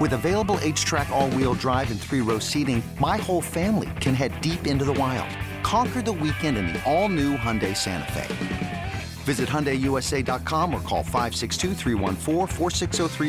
With 0.00 0.12
available 0.12 0.58
H-Track 0.60 1.08
all-wheel 1.10 1.54
drive 1.54 1.90
and 1.90 2.00
three-row 2.00 2.38
seating, 2.38 2.82
my 3.00 3.16
whole 3.16 3.40
family 3.42 3.90
can 4.00 4.14
head 4.14 4.40
deep 4.40 4.68
into 4.68 4.84
the 4.84 4.92
wild. 4.92 5.28
Conquer 5.64 6.02
the 6.02 6.12
weekend 6.12 6.56
in 6.56 6.68
the 6.68 6.80
all-new 6.84 7.36
Hyundai 7.36 7.76
Santa 7.76 8.12
Fe. 8.12 8.92
Visit 9.24 9.48
HyundaiUSA.com 9.48 10.72
or 10.72 10.80
call 10.82 11.02
562 11.02 11.74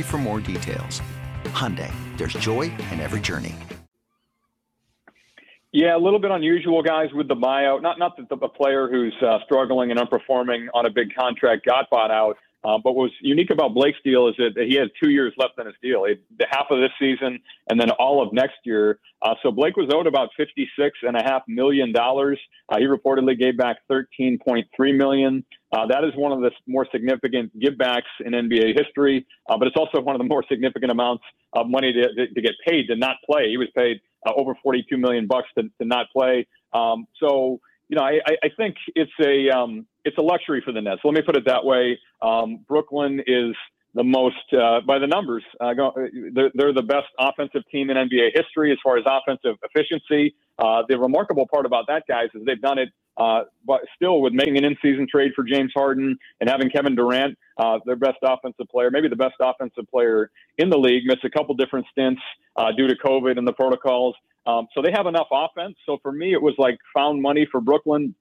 for 0.04 0.18
more 0.20 0.40
details. 0.40 1.02
Hyundai, 1.46 1.92
there's 2.18 2.34
joy 2.34 2.72
in 2.92 3.00
every 3.00 3.20
journey. 3.20 3.56
Yeah, 5.72 5.96
a 5.96 6.00
little 6.00 6.20
bit 6.20 6.32
unusual, 6.32 6.82
guys, 6.82 7.10
with 7.14 7.28
the 7.28 7.36
buyout. 7.36 7.82
Not 7.82 8.00
not 8.00 8.18
that 8.18 8.30
the, 8.30 8.36
a 8.36 8.50
player 8.50 8.88
who's 8.90 9.14
uh, 9.22 9.40
struggling 9.46 9.92
and 9.92 10.00
unperforming 10.00 10.68
on 10.74 10.86
a 10.88 10.90
big 10.90 11.14
contract 11.16 11.66
got 11.66 11.90
bought 11.92 12.10
out, 12.10 12.38
uh, 12.64 12.78
but 12.84 12.94
what 12.94 13.04
was 13.04 13.12
unique 13.22 13.52
about 13.52 13.74
Blake's 13.74 13.98
deal 14.04 14.28
is 14.28 14.36
that 14.38 14.52
he 14.68 14.76
had 14.76 14.90
two 15.02 15.10
years 15.10 15.34
left 15.38 15.54
on 15.60 15.66
his 15.66 15.76
deal, 15.82 16.04
he 16.06 16.16
had 16.40 16.48
half 16.52 16.66
of 16.70 16.80
this 16.80 16.92
season 17.00 17.40
and 17.70 17.80
then 17.80 17.90
all 17.92 18.22
of 18.22 18.34
next 18.34 18.58
year. 18.66 19.00
Uh, 19.22 19.36
so 19.42 19.52
Blake 19.52 19.78
was 19.78 19.90
owed 19.94 20.08
about 20.08 20.30
fifty-six 20.36 20.98
and 21.04 21.16
a 21.16 21.24
half 21.24 21.44
million 21.48 21.94
dollars. 21.94 22.40
Uh, 22.70 22.78
he 22.78 22.86
reportedly 22.86 23.38
gave 23.38 23.58
back 23.58 23.78
thirteen 23.88 24.38
point 24.46 24.68
three 24.76 24.92
million. 24.92 25.44
Uh, 25.72 25.86
that 25.88 26.04
is 26.04 26.12
one 26.16 26.32
of 26.32 26.42
the 26.42 26.52
more 26.68 26.88
significant 26.92 27.52
givebacks 27.60 28.10
in 28.26 28.34
NBA 28.34 28.78
history, 28.78 29.26
uh, 29.50 29.58
but 29.58 29.68
it's 29.68 29.78
also 29.78 30.02
one 30.02 30.16
of 30.16 30.20
the 30.20 30.28
more 30.28 30.44
significant 30.50 30.92
amounts 30.92 31.24
of 31.54 31.68
money 31.68 31.94
to, 31.94 32.28
to, 32.28 32.42
get 32.42 32.54
paid 32.68 32.88
to 32.88 32.96
not 32.96 33.18
play. 33.26 33.50
He 33.50 33.58
was 33.58 33.68
paid 33.76 34.02
uh, 34.26 34.32
over 34.36 34.54
forty-two 34.64 34.98
million 34.98 35.28
bucks 35.28 35.48
to, 35.58 35.64
to 35.64 35.86
not 35.86 36.08
play. 36.12 36.48
Um, 36.74 37.08
so 37.20 37.60
you 37.90 37.96
know, 37.96 38.04
I, 38.04 38.20
I 38.44 38.50
think 38.56 38.76
it's 38.96 39.12
a 39.20 39.50
um, 39.50 39.86
it's 40.06 40.18
a 40.18 40.22
luxury 40.22 40.62
for 40.64 40.72
the 40.72 40.80
Nets. 40.80 41.02
Let 41.04 41.16
me 41.16 41.22
put 41.22 41.36
it 41.36 41.46
that 41.46 41.66
way. 41.66 42.00
Um, 42.22 42.64
Brooklyn 42.68 43.22
is 43.26 43.56
the 43.96 44.04
most 44.04 44.36
uh, 44.54 44.82
by 44.82 45.00
the 45.00 45.08
numbers. 45.08 45.44
Uh, 45.60 45.74
go, 45.74 45.92
they're, 46.34 46.52
they're, 46.54 46.74
the 46.74 46.84
best 46.84 47.08
offensive 47.18 47.64
team 47.72 47.90
in 47.90 47.98
NBA 47.98 48.30
history 48.36 48.72
as 48.72 48.78
far 48.84 48.98
as 48.98 49.04
offensive 49.08 49.58
efficiency. 49.64 50.36
Uh, 50.60 50.84
the 50.88 51.00
remarkable 51.00 51.48
part 51.48 51.66
about 51.66 51.88
that, 51.88 52.04
guys, 52.08 52.28
is 52.36 52.46
they've 52.46 52.62
done 52.62 52.78
it, 52.78 52.90
uh, 53.18 53.42
but 53.66 53.82
still 53.96 54.22
with 54.22 54.34
making 54.34 54.58
an 54.58 54.66
in-season 54.66 55.08
trade 55.10 55.32
for 55.36 55.44
James 55.44 55.72
Harden 55.74 56.18
and 56.40 56.50
having 56.50 56.70
Kevin 56.70 56.96
Durant, 56.96 57.38
uh, 57.58 57.80
their 57.86 57.96
best 57.96 58.18
offensive 58.22 58.68
player, 58.70 58.92
maybe 58.92 59.08
the 59.08 59.16
best 59.16 59.36
offensive 59.40 59.90
player 59.90 60.30
in 60.60 60.70
the 60.70 60.78
league, 60.78 61.04
miss 61.06 61.18
a 61.24 61.30
couple 61.30 61.56
different 61.56 61.88
stints 61.92 62.22
uh, 62.58 62.72
due 62.78 62.88
to 62.88 62.96
COVID 62.96 63.38
and 63.40 63.48
the 63.48 63.54
protocols. 63.54 64.16
Um, 64.50 64.68
so 64.74 64.82
they 64.82 64.92
have 64.92 65.06
enough 65.06 65.28
offense. 65.32 65.76
So 65.86 65.98
for 66.02 66.12
me, 66.12 66.34
it 66.34 66.42
was 66.42 66.56
like 66.58 66.78
found 66.96 67.22
money 67.22 67.48
for 67.52 67.62
Brooklyn 67.62 68.16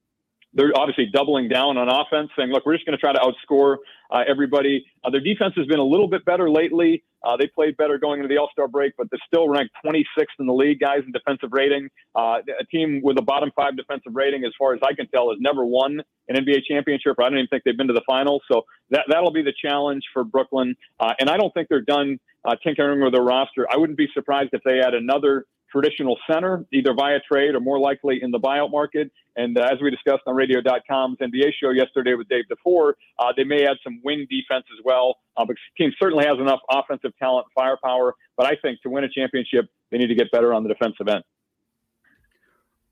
they're 0.55 0.73
obviously 0.75 1.07
doubling 1.07 1.49
down 1.49 1.77
on 1.77 1.89
offense, 1.89 2.31
saying, 2.37 2.51
look, 2.51 2.65
we're 2.65 2.75
just 2.75 2.87
going 2.87 2.97
to 2.97 3.01
try 3.01 3.13
to 3.13 3.21
outscore 3.21 3.77
uh, 4.11 4.25
everybody. 4.27 4.85
Uh, 5.05 5.11
their 5.11 5.21
defense 5.21 5.53
has 5.57 5.67
been 5.67 5.79
a 5.79 5.85
little 5.85 6.09
bit 6.09 6.25
better 6.25 6.51
lately. 6.51 7.05
Uh, 7.23 7.37
they 7.37 7.47
played 7.47 7.77
better 7.77 7.99
going 7.99 8.21
into 8.21 8.33
the 8.33 8.39
All 8.39 8.49
Star 8.53 8.67
break, 8.67 8.95
but 8.97 9.09
they're 9.11 9.21
still 9.27 9.49
ranked 9.49 9.75
26th 9.85 10.05
in 10.39 10.47
the 10.47 10.53
league, 10.53 10.81
guys, 10.81 11.01
in 11.05 11.13
defensive 11.13 11.51
rating. 11.53 11.89
Uh, 12.15 12.39
a 12.59 12.65
team 12.65 13.01
with 13.03 13.19
a 13.19 13.23
bottom 13.23 13.51
five 13.55 13.77
defensive 13.77 14.15
rating, 14.15 14.45
as 14.45 14.53
far 14.59 14.73
as 14.73 14.81
I 14.83 14.95
can 14.95 15.07
tell, 15.09 15.31
has 15.31 15.39
never 15.41 15.65
won 15.65 16.01
an 16.29 16.45
NBA 16.45 16.63
championship. 16.69 17.17
I 17.19 17.25
don't 17.25 17.39
even 17.39 17.49
think 17.49 17.65
they've 17.65 17.77
been 17.77 17.89
to 17.89 17.93
the 17.93 18.05
finals. 18.07 18.43
So 18.51 18.65
that, 18.91 19.05
that'll 19.09 19.33
be 19.33 19.43
the 19.43 19.55
challenge 19.63 20.05
for 20.15 20.25
Brooklyn. 20.25 20.77
Uh, 20.99 21.13
and 21.21 21.29
I 21.29 21.37
don't 21.37 21.53
think 21.53 21.69
they're 21.69 21.83
done 21.83 22.19
uh, 22.45 22.55
tinkering 22.65 23.03
with 23.03 23.13
their 23.13 23.23
roster. 23.23 23.67
I 23.71 23.77
wouldn't 23.77 23.99
be 23.99 24.09
surprised 24.15 24.51
if 24.53 24.63
they 24.65 24.81
add 24.81 24.95
another 24.95 25.45
traditional 25.71 26.17
center, 26.31 26.65
either 26.73 26.95
via 26.95 27.21
trade 27.21 27.55
or 27.55 27.61
more 27.61 27.79
likely 27.79 28.21
in 28.23 28.31
the 28.31 28.39
buyout 28.39 28.71
market. 28.71 29.11
And 29.37 29.57
uh, 29.59 29.69
as 29.71 29.81
we 29.83 29.91
discussed 29.91 30.23
on 30.27 30.35
Radio.com's 30.35 31.19
NBA 31.19 31.53
show 31.63 31.71
yesterday 31.71 32.15
with 32.15 32.29
Dave 32.29 32.45
DuFour, 32.51 32.95
uh, 33.19 33.33
they 33.37 33.45
may 33.45 33.65
add 33.65 33.77
some 33.85 34.01
wing 34.05 34.27
defense 34.31 34.65
as 34.77 34.85
well. 34.85 35.17
Uh, 35.37 35.45
but 35.45 35.57
the 35.77 35.85
team 35.85 35.93
certainly 36.01 36.27
has 36.27 36.39
enough 36.39 36.61
offensive 36.71 37.13
talent, 37.19 37.47
and 37.47 37.65
firepower. 37.65 38.15
But 38.37 38.47
I 38.47 38.57
think 38.61 38.81
to 38.83 38.91
win 38.91 39.05
a 39.05 39.09
championship, 39.09 39.67
they 39.91 39.99
need 39.99 40.09
to 40.09 40.15
get 40.15 40.31
better 40.31 40.53
on 40.53 40.63
the 40.63 40.69
defensive 40.69 41.09
end. 41.09 41.23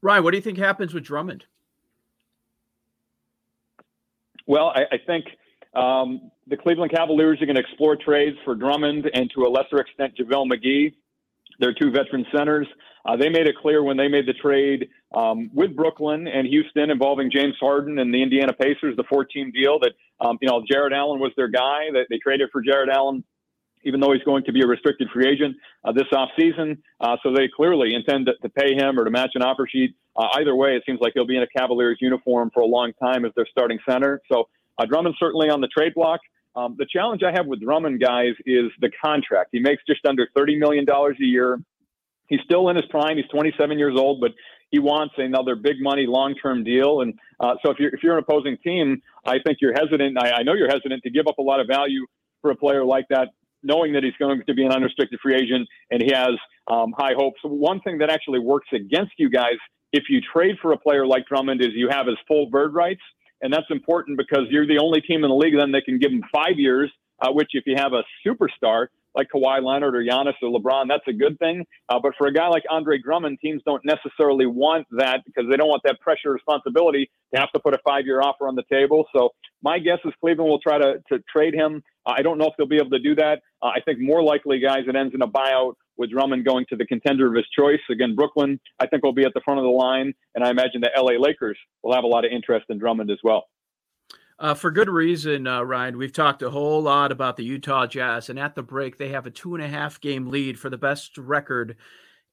Ryan, 0.02 0.25
what 0.25 0.30
do 0.33 0.37
you 0.37 0.42
think 0.42 0.59
happens 0.59 0.95
with 0.95 1.04
Drummond? 1.04 1.45
Well, 4.47 4.68
I, 4.68 4.83
I 4.92 4.99
think 5.04 5.26
um, 5.75 6.30
the 6.47 6.56
Cleveland 6.56 6.92
Cavaliers 6.92 7.42
are 7.42 7.47
going 7.47 7.56
to 7.56 7.62
explore 7.62 7.97
trades 7.97 8.37
for 8.45 8.54
Drummond 8.54 9.11
and 9.12 9.30
to 9.35 9.42
a 9.42 9.49
lesser 9.49 9.78
extent 9.78 10.14
JaVale 10.16 10.50
McGee. 10.52 10.95
They're 11.58 11.75
two 11.75 11.90
veteran 11.90 12.26
centers. 12.34 12.66
Uh, 13.06 13.16
they 13.16 13.28
made 13.28 13.46
it 13.46 13.54
clear 13.60 13.82
when 13.82 13.96
they 13.96 14.08
made 14.08 14.26
the 14.26 14.32
trade 14.32 14.88
um, 15.14 15.50
with 15.54 15.76
Brooklyn 15.76 16.26
and 16.26 16.46
Houston 16.46 16.90
involving 16.90 17.30
James 17.30 17.54
Harden 17.60 17.98
and 17.98 18.12
the 18.12 18.22
Indiana 18.22 18.52
Pacers, 18.52 18.96
the 18.96 19.04
four-team 19.08 19.52
deal, 19.52 19.78
that 19.78 19.92
um, 20.20 20.38
you 20.40 20.48
know 20.48 20.62
Jarrett 20.68 20.92
Allen 20.92 21.20
was 21.20 21.32
their 21.36 21.48
guy. 21.48 21.86
That 21.92 22.06
they 22.10 22.18
traded 22.18 22.48
for 22.50 22.62
Jarrett 22.62 22.88
Allen, 22.92 23.22
even 23.84 24.00
though 24.00 24.12
he's 24.12 24.25
going 24.25 24.44
to 24.44 24.52
be 24.52 24.62
a 24.62 24.66
restricted 24.66 25.08
free 25.12 25.28
agent 25.28 25.56
uh, 25.84 25.92
this 25.92 26.06
offseason. 26.12 26.78
Uh, 27.00 27.16
so 27.22 27.32
they 27.32 27.48
clearly 27.54 27.94
intend 27.94 28.26
to, 28.26 28.32
to, 28.42 28.48
pay 28.48 28.75
him 28.75 28.98
or 28.98 29.04
to 29.04 29.10
match 29.10 29.30
an 29.34 29.42
offer 29.42 29.68
sheet. 29.70 29.94
Uh, 30.16 30.26
either 30.34 30.56
way, 30.56 30.75
it 30.75 30.82
seems 30.84 30.98
like 31.00 31.12
he'll 31.14 31.26
be 31.26 31.36
in 31.36 31.42
a 31.42 31.58
Cavaliers 31.58 31.98
uniform 32.00 32.50
for 32.52 32.60
a 32.60 32.66
long 32.66 32.92
time 33.00 33.25
as 33.25 33.32
their 33.36 33.46
starting 33.48 33.78
center. 33.88 34.20
So 34.30 34.48
uh, 34.78 34.86
Drummond's 34.86 35.18
certainly 35.18 35.48
on 35.48 35.60
the 35.60 35.68
trade 35.68 35.94
block. 35.94 36.20
Um, 36.56 36.75
the 36.78 36.86
challenge 36.86 37.22
I 37.22 37.32
have 37.32 37.46
with 37.46 37.60
Drummond, 37.60 38.00
guys, 38.00 38.32
is 38.46 38.70
the 38.80 38.90
contract. 39.04 39.50
He 39.52 39.60
makes 39.60 39.82
just 39.86 40.04
under 40.06 40.26
$30 40.36 40.58
million 40.58 40.86
a 40.88 41.12
year. 41.18 41.60
He's 42.28 42.40
still 42.44 42.70
in 42.70 42.76
his 42.76 42.86
prime. 42.86 43.18
He's 43.18 43.28
27 43.28 43.78
years 43.78 43.94
old, 43.96 44.20
but 44.20 44.32
he 44.70 44.78
wants 44.78 45.14
another 45.18 45.54
big 45.54 45.76
money, 45.80 46.06
long 46.06 46.34
term 46.34 46.64
deal. 46.64 47.02
And 47.02 47.14
uh, 47.38 47.54
so 47.62 47.70
if 47.70 47.78
you're, 47.78 47.94
if 47.94 48.02
you're 48.02 48.16
an 48.16 48.25
opposing 48.26 48.56
team, 48.64 49.00
I 49.25 49.36
think 49.44 49.58
you're 49.60 49.75
hesitant. 49.75 50.18
I, 50.18 50.38
I 50.38 50.42
know 50.42 50.54
you're 50.54 50.70
hesitant 50.70 51.02
to 51.04 51.10
give 51.10 51.26
up 51.28 51.38
a 51.38 51.42
lot 51.42 51.60
of 51.60 51.68
value 51.68 52.06
for 52.40 52.50
a 52.50 52.56
player 52.56 52.84
like 52.84 53.06
that, 53.10 53.28
knowing 53.62 53.92
that 53.92 54.02
he's 54.02 54.16
going 54.18 54.42
to 54.44 54.54
be 54.54 54.64
an 54.64 54.72
unrestricted 54.72 55.20
free 55.22 55.36
agent 55.36 55.68
and 55.90 56.02
he 56.02 56.10
has 56.12 56.30
um, 56.68 56.94
high 56.96 57.12
hopes. 57.16 57.38
One 57.44 57.80
thing 57.80 57.98
that 57.98 58.10
actually 58.10 58.40
works 58.40 58.68
against 58.72 59.12
you 59.18 59.30
guys 59.30 59.56
if 59.92 60.04
you 60.08 60.20
trade 60.20 60.56
for 60.60 60.72
a 60.72 60.76
player 60.76 61.06
like 61.06 61.26
Drummond 61.26 61.60
is 61.60 61.68
you 61.75 61.88
have 61.90 62.06
his 62.06 62.16
full 62.26 62.46
bird 62.50 62.75
rights. 62.75 63.00
And 63.43 63.52
that's 63.52 63.66
important 63.71 64.19
because 64.19 64.47
you're 64.50 64.66
the 64.66 64.78
only 64.78 65.00
team 65.00 65.25
in 65.25 65.31
the 65.31 65.37
league 65.37 65.55
then 65.59 65.73
that 65.73 65.85
can 65.85 65.99
give 65.99 66.11
him 66.11 66.23
five 66.33 66.57
years, 66.59 66.90
uh, 67.21 67.31
which 67.33 67.50
if 67.52 67.64
you 67.66 67.76
have 67.76 67.93
a 67.93 68.02
superstar 68.26 68.87
like 69.14 69.28
Kawhi 69.35 69.64
Leonard 69.64 69.97
or 69.97 70.02
Giannis 70.02 70.35
or 70.43 70.61
LeBron, 70.61 70.88
that's 70.88 71.07
a 71.09 71.12
good 71.12 71.38
thing. 71.38 71.64
Uh, 71.88 71.99
but 71.99 72.12
for 72.19 72.26
a 72.26 72.33
guy 72.33 72.49
like 72.49 72.64
Andre 72.71 72.99
Drummond, 72.99 73.38
teams 73.40 73.62
don't 73.64 73.83
necessarily 73.85 74.47
want 74.47 74.87
that 74.90 75.23
because 75.25 75.45
they 75.50 75.57
don't 75.57 75.69
want 75.69 75.83
that 75.85 76.00
pressure 76.00 76.31
responsibility 76.31 77.11
to 77.35 77.40
have 77.40 77.50
to 77.52 77.61
put 77.61 77.75
a 77.75 77.78
five 77.78 78.05
year 78.05 78.21
offer 78.21 78.47
on 78.47 78.55
the 78.55 78.64
table. 78.71 79.07
So 79.14 79.31
my 79.62 79.78
guess 79.78 79.99
is 80.05 80.12
Cleveland 80.21 80.50
will 80.50 80.61
try 80.61 80.78
to, 80.78 81.02
to 81.11 81.23
trade 81.33 81.55
him. 81.55 81.83
Uh, 82.06 82.14
I 82.16 82.22
don't 82.22 82.38
know 82.38 82.46
if 82.46 82.54
they'll 82.56 82.66
be 82.66 82.76
able 82.76 82.90
to 82.90 82.98
do 82.98 83.14
that. 83.16 83.42
Uh, 83.62 83.66
I 83.66 83.80
think 83.80 83.98
more 84.00 84.22
likely, 84.22 84.58
guys, 84.60 84.84
it 84.88 84.96
ends 84.96 85.14
in 85.14 85.22
a 85.22 85.28
buyout 85.28 85.75
with 85.96 86.10
Drummond 86.10 86.44
going 86.44 86.66
to 86.68 86.76
the 86.76 86.86
contender 86.86 87.26
of 87.28 87.34
his 87.34 87.46
choice. 87.58 87.80
Again, 87.90 88.14
Brooklyn, 88.14 88.60
I 88.80 88.86
think, 88.86 89.02
will 89.02 89.12
be 89.12 89.25
at 89.25 89.34
the 89.34 89.40
front 89.40 89.58
of 89.58 89.64
the 89.64 89.70
line. 89.70 90.14
And 90.34 90.44
I 90.44 90.50
imagine 90.50 90.80
the 90.80 90.90
LA 90.96 91.12
Lakers 91.18 91.58
will 91.82 91.94
have 91.94 92.04
a 92.04 92.08
lot 92.08 92.25
of 92.25 92.32
interest 92.32 92.66
in 92.68 92.78
Drummond 92.78 93.10
as 93.10 93.18
well. 93.25 93.46
Uh, 94.38 94.52
for 94.52 94.70
good 94.70 94.90
reason, 94.90 95.46
uh, 95.46 95.62
Ryan. 95.62 95.96
We've 95.96 96.12
talked 96.12 96.42
a 96.42 96.50
whole 96.50 96.82
lot 96.82 97.10
about 97.10 97.38
the 97.38 97.44
Utah 97.44 97.86
Jazz, 97.86 98.28
and 98.28 98.38
at 98.38 98.54
the 98.54 98.62
break, 98.62 98.98
they 98.98 99.08
have 99.08 99.25
a 99.25 99.30
two 99.30 99.54
and 99.54 99.64
a 99.64 99.68
half 99.68 99.98
game 99.98 100.28
lead 100.28 100.58
for 100.58 100.68
the 100.68 100.76
best 100.76 101.16
record 101.16 101.76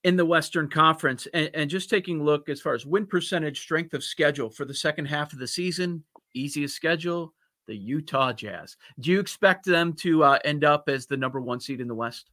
in 0.04 0.18
the 0.18 0.26
Western 0.26 0.70
Conference. 0.70 1.30
And, 1.34 1.50
and 1.54 1.70
just 1.70 1.90
taking 1.90 2.20
a 2.20 2.24
look 2.24 2.50
as 2.50 2.60
far 2.60 2.74
as 2.74 2.86
win 2.86 3.08
percentage, 3.08 3.62
strength 3.62 3.94
of 3.94 4.04
schedule 4.04 4.50
for 4.50 4.66
the 4.66 4.74
second 4.74 5.06
half 5.06 5.32
of 5.32 5.40
the 5.40 5.48
season, 5.48 6.04
easiest 6.34 6.76
schedule, 6.76 7.34
the 7.68 7.76
Utah 7.76 8.34
Jazz. 8.34 8.78
Do 9.00 9.12
you 9.12 9.20
expect 9.20 9.66
them 9.66 9.94
to 9.94 10.24
uh, 10.24 10.40
end 10.44 10.64
up 10.64 10.90
as 10.90 11.06
the 11.06 11.18
number 11.18 11.40
one 11.40 11.60
seed 11.60 11.82
in 11.82 11.88
the 11.88 11.96
West? 11.96 12.30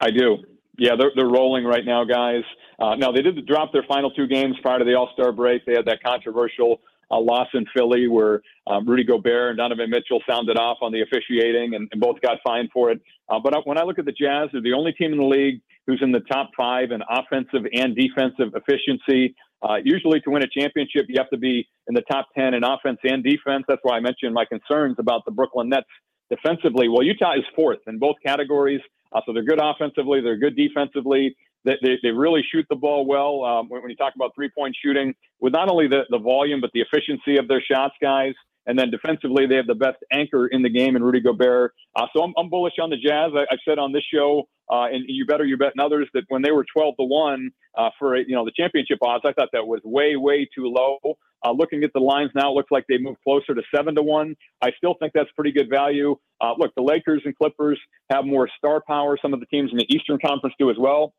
I 0.00 0.10
do. 0.10 0.38
Yeah, 0.78 0.94
they're, 0.98 1.12
they're 1.16 1.28
rolling 1.28 1.64
right 1.64 1.84
now, 1.84 2.04
guys. 2.04 2.42
Uh, 2.78 2.96
now, 2.96 3.10
they 3.10 3.22
did 3.22 3.46
drop 3.46 3.72
their 3.72 3.84
final 3.88 4.10
two 4.10 4.26
games 4.26 4.56
prior 4.60 4.78
to 4.78 4.84
the 4.84 4.94
All 4.94 5.10
Star 5.14 5.32
break. 5.32 5.64
They 5.64 5.74
had 5.74 5.86
that 5.86 6.02
controversial 6.02 6.80
uh, 7.10 7.20
loss 7.20 7.48
in 7.54 7.64
Philly 7.74 8.08
where 8.08 8.42
um, 8.66 8.86
Rudy 8.86 9.04
Gobert 9.04 9.50
and 9.50 9.58
Donovan 9.58 9.90
Mitchell 9.90 10.20
sounded 10.28 10.58
off 10.58 10.78
on 10.82 10.92
the 10.92 11.02
officiating 11.02 11.74
and, 11.74 11.88
and 11.92 12.00
both 12.00 12.20
got 12.20 12.38
fined 12.44 12.70
for 12.72 12.90
it. 12.90 13.00
Uh, 13.28 13.38
but 13.38 13.66
when 13.66 13.78
I 13.78 13.84
look 13.84 13.98
at 13.98 14.04
the 14.04 14.12
Jazz, 14.12 14.48
they're 14.52 14.60
the 14.60 14.72
only 14.72 14.92
team 14.92 15.12
in 15.12 15.18
the 15.18 15.24
league 15.24 15.60
who's 15.86 16.00
in 16.02 16.12
the 16.12 16.20
top 16.20 16.50
five 16.56 16.90
in 16.90 17.00
offensive 17.08 17.62
and 17.72 17.96
defensive 17.96 18.54
efficiency. 18.54 19.34
Uh, 19.62 19.76
usually, 19.82 20.20
to 20.20 20.30
win 20.30 20.42
a 20.42 20.48
championship, 20.48 21.06
you 21.08 21.14
have 21.18 21.30
to 21.30 21.38
be 21.38 21.66
in 21.88 21.94
the 21.94 22.02
top 22.02 22.26
10 22.36 22.54
in 22.54 22.62
offense 22.62 22.98
and 23.04 23.24
defense. 23.24 23.64
That's 23.68 23.80
why 23.82 23.96
I 23.96 24.00
mentioned 24.00 24.34
my 24.34 24.44
concerns 24.44 24.96
about 24.98 25.24
the 25.24 25.30
Brooklyn 25.30 25.68
Nets 25.68 25.86
defensively. 26.30 26.88
Well, 26.88 27.02
Utah 27.02 27.34
is 27.34 27.44
fourth 27.54 27.78
in 27.86 27.98
both 27.98 28.16
categories. 28.24 28.80
Uh, 29.12 29.20
so 29.24 29.32
they're 29.32 29.44
good 29.44 29.60
offensively, 29.62 30.20
they're 30.20 30.36
good 30.36 30.56
defensively. 30.56 31.36
They, 31.64 31.76
they, 31.82 31.98
they 32.02 32.10
really 32.10 32.42
shoot 32.52 32.66
the 32.68 32.76
ball 32.76 33.06
well. 33.06 33.44
Um, 33.44 33.68
when, 33.68 33.82
when, 33.82 33.90
you 33.90 33.96
talk 33.96 34.14
about 34.14 34.32
three 34.34 34.50
point 34.56 34.76
shooting, 34.82 35.14
with 35.40 35.52
not 35.52 35.68
only 35.70 35.88
the, 35.88 36.02
the 36.10 36.18
volume, 36.18 36.60
but 36.60 36.70
the 36.72 36.80
efficiency 36.80 37.38
of 37.38 37.48
their 37.48 37.60
shots, 37.60 37.94
guys. 38.00 38.34
And 38.66 38.78
then 38.78 38.90
defensively, 38.90 39.46
they 39.46 39.54
have 39.56 39.66
the 39.66 39.76
best 39.76 39.98
anchor 40.12 40.48
in 40.48 40.62
the 40.62 40.68
game 40.68 40.96
in 40.96 41.02
Rudy 41.02 41.20
Gobert. 41.20 41.72
Uh, 41.94 42.06
so 42.14 42.22
I'm, 42.22 42.34
I'm, 42.36 42.50
bullish 42.50 42.74
on 42.80 42.90
the 42.90 42.96
Jazz. 42.96 43.30
I, 43.34 43.46
have 43.48 43.60
said 43.66 43.78
on 43.78 43.92
this 43.92 44.02
show, 44.12 44.48
uh, 44.70 44.86
and 44.92 45.04
you 45.06 45.26
better 45.26 45.44
you 45.44 45.56
bet 45.56 45.72
and 45.76 45.80
others 45.80 46.08
that 46.14 46.24
when 46.28 46.42
they 46.42 46.50
were 46.50 46.64
12 46.72 46.94
to 46.98 47.04
one 47.04 47.50
uh, 47.76 47.90
for 47.98 48.16
you 48.16 48.34
know 48.34 48.44
the 48.44 48.52
championship 48.56 48.98
odds, 49.02 49.24
I 49.26 49.32
thought 49.32 49.48
that 49.52 49.66
was 49.66 49.80
way 49.84 50.16
way 50.16 50.48
too 50.54 50.66
low. 50.66 50.98
Uh, 51.44 51.52
looking 51.52 51.84
at 51.84 51.92
the 51.92 52.00
lines 52.00 52.30
now, 52.34 52.50
it 52.50 52.54
looks 52.54 52.70
like 52.70 52.84
they 52.88 52.98
moved 52.98 53.18
closer 53.22 53.54
to 53.54 53.62
seven 53.74 53.94
to 53.94 54.02
one. 54.02 54.34
I 54.62 54.70
still 54.76 54.94
think 54.98 55.12
that's 55.14 55.30
pretty 55.32 55.52
good 55.52 55.68
value. 55.70 56.16
Uh, 56.40 56.54
look, 56.58 56.74
the 56.74 56.82
Lakers 56.82 57.22
and 57.24 57.36
Clippers 57.36 57.78
have 58.10 58.24
more 58.24 58.48
star 58.58 58.82
power. 58.86 59.18
Some 59.20 59.32
of 59.32 59.40
the 59.40 59.46
teams 59.46 59.70
in 59.70 59.78
the 59.78 59.86
Eastern 59.94 60.18
Conference 60.18 60.54
do 60.58 60.70
as 60.70 60.76
well. 60.78 61.12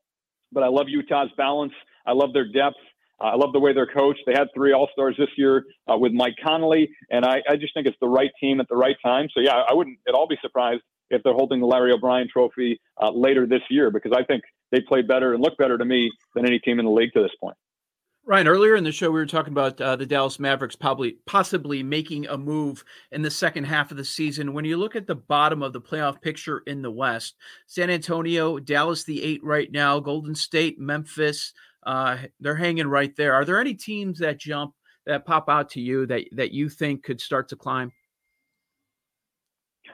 But 0.52 0.64
I 0.64 0.68
love 0.68 0.88
Utah's 0.90 1.30
balance. 1.38 1.74
I 2.06 2.14
love 2.14 2.34
their 2.34 2.52
depth. 2.52 2.78
Uh, 3.22 3.26
I 3.26 3.36
love 3.36 3.54
the 3.54 3.60
way 3.60 3.74
they're 3.74 3.88
coached. 3.88 4.22
They 4.26 4.34
had 4.34 4.48
three 4.54 4.74
All 4.74 4.90
Stars 4.94 5.16
this 5.18 5.30
year 5.38 5.66
uh, 5.92 5.98
with 5.98 6.12
Mike 6.14 6.36
Conley, 6.44 6.90
and 7.10 7.26
I, 7.26 7.42
I, 7.50 7.56
just 7.56 7.74
think 7.74 7.88
it's 7.88 7.98
the 8.00 8.08
right 8.08 8.30
team 8.40 8.60
at 8.60 8.68
the 8.70 8.76
right 8.76 8.96
time. 9.04 9.28
So 9.34 9.40
yeah, 9.40 9.64
I 9.68 9.74
wouldn't 9.74 9.98
at 10.08 10.14
all 10.14 10.28
be 10.28 10.38
surprised 10.42 10.84
if 11.10 11.24
they're 11.24 11.34
holding 11.34 11.60
the 11.60 11.68
Larry 11.68 11.92
O'Brien 11.92 12.28
Trophy 12.32 12.80
uh, 13.02 13.12
later 13.12 13.46
this 13.46 13.62
year 13.70 13.92
because 13.92 14.12
I 14.16 14.24
think 14.24 14.44
they 14.72 14.82
play 14.82 15.02
better 15.02 15.34
and 15.34 15.42
look 15.42 15.58
better 15.58 15.78
to 15.78 15.86
me 15.86 16.12
than 16.36 16.46
any 16.46 16.60
team 16.60 16.80
in 16.80 16.86
the 16.86 16.92
league 16.92 17.14
to 17.14 17.22
this 17.22 17.32
point. 17.40 17.56
Ryan, 18.28 18.50
earlier 18.50 18.76
in 18.76 18.84
the 18.84 18.92
show, 18.92 19.10
we 19.10 19.22
were 19.22 19.26
talking 19.26 19.54
about 19.54 19.80
uh, 19.80 19.96
the 19.96 20.06
Dallas 20.06 20.38
Mavericks 20.38 20.76
probably 20.76 21.16
possibly 21.26 21.82
making 21.82 22.28
a 22.28 22.38
move 22.38 22.84
in 23.14 23.22
the 23.22 23.32
second 23.32 23.64
half 23.64 23.90
of 23.90 23.96
the 23.96 24.04
season. 24.04 24.52
When 24.52 24.66
you 24.66 24.76
look 24.76 24.98
at 24.98 25.08
the 25.08 25.16
bottom 25.16 25.64
of 25.64 25.72
the 25.72 25.80
playoff 25.80 26.22
picture 26.22 26.62
in 26.68 26.82
the 26.82 26.92
West, 26.92 27.38
San 27.68 27.90
Antonio, 27.90 28.60
Dallas, 28.60 29.06
the 29.06 29.24
eight 29.24 29.42
right 29.46 29.72
now, 29.72 30.02
Golden 30.02 30.36
State, 30.36 30.78
Memphis, 30.78 31.54
uh, 31.84 32.18
they're 32.42 32.58
hanging 32.58 32.88
right 32.88 33.16
there. 33.16 33.34
Are 33.34 33.46
there 33.46 33.62
any 33.62 33.74
teams 33.74 34.20
that 34.20 34.42
jump 34.42 34.74
that 35.06 35.26
pop 35.26 35.48
out 35.48 35.70
to 35.72 35.80
you 35.80 36.06
that 36.08 36.26
that 36.34 36.52
you 36.52 36.68
think 36.68 37.04
could 37.04 37.22
start 37.22 37.48
to 37.48 37.56
climb? 37.56 37.94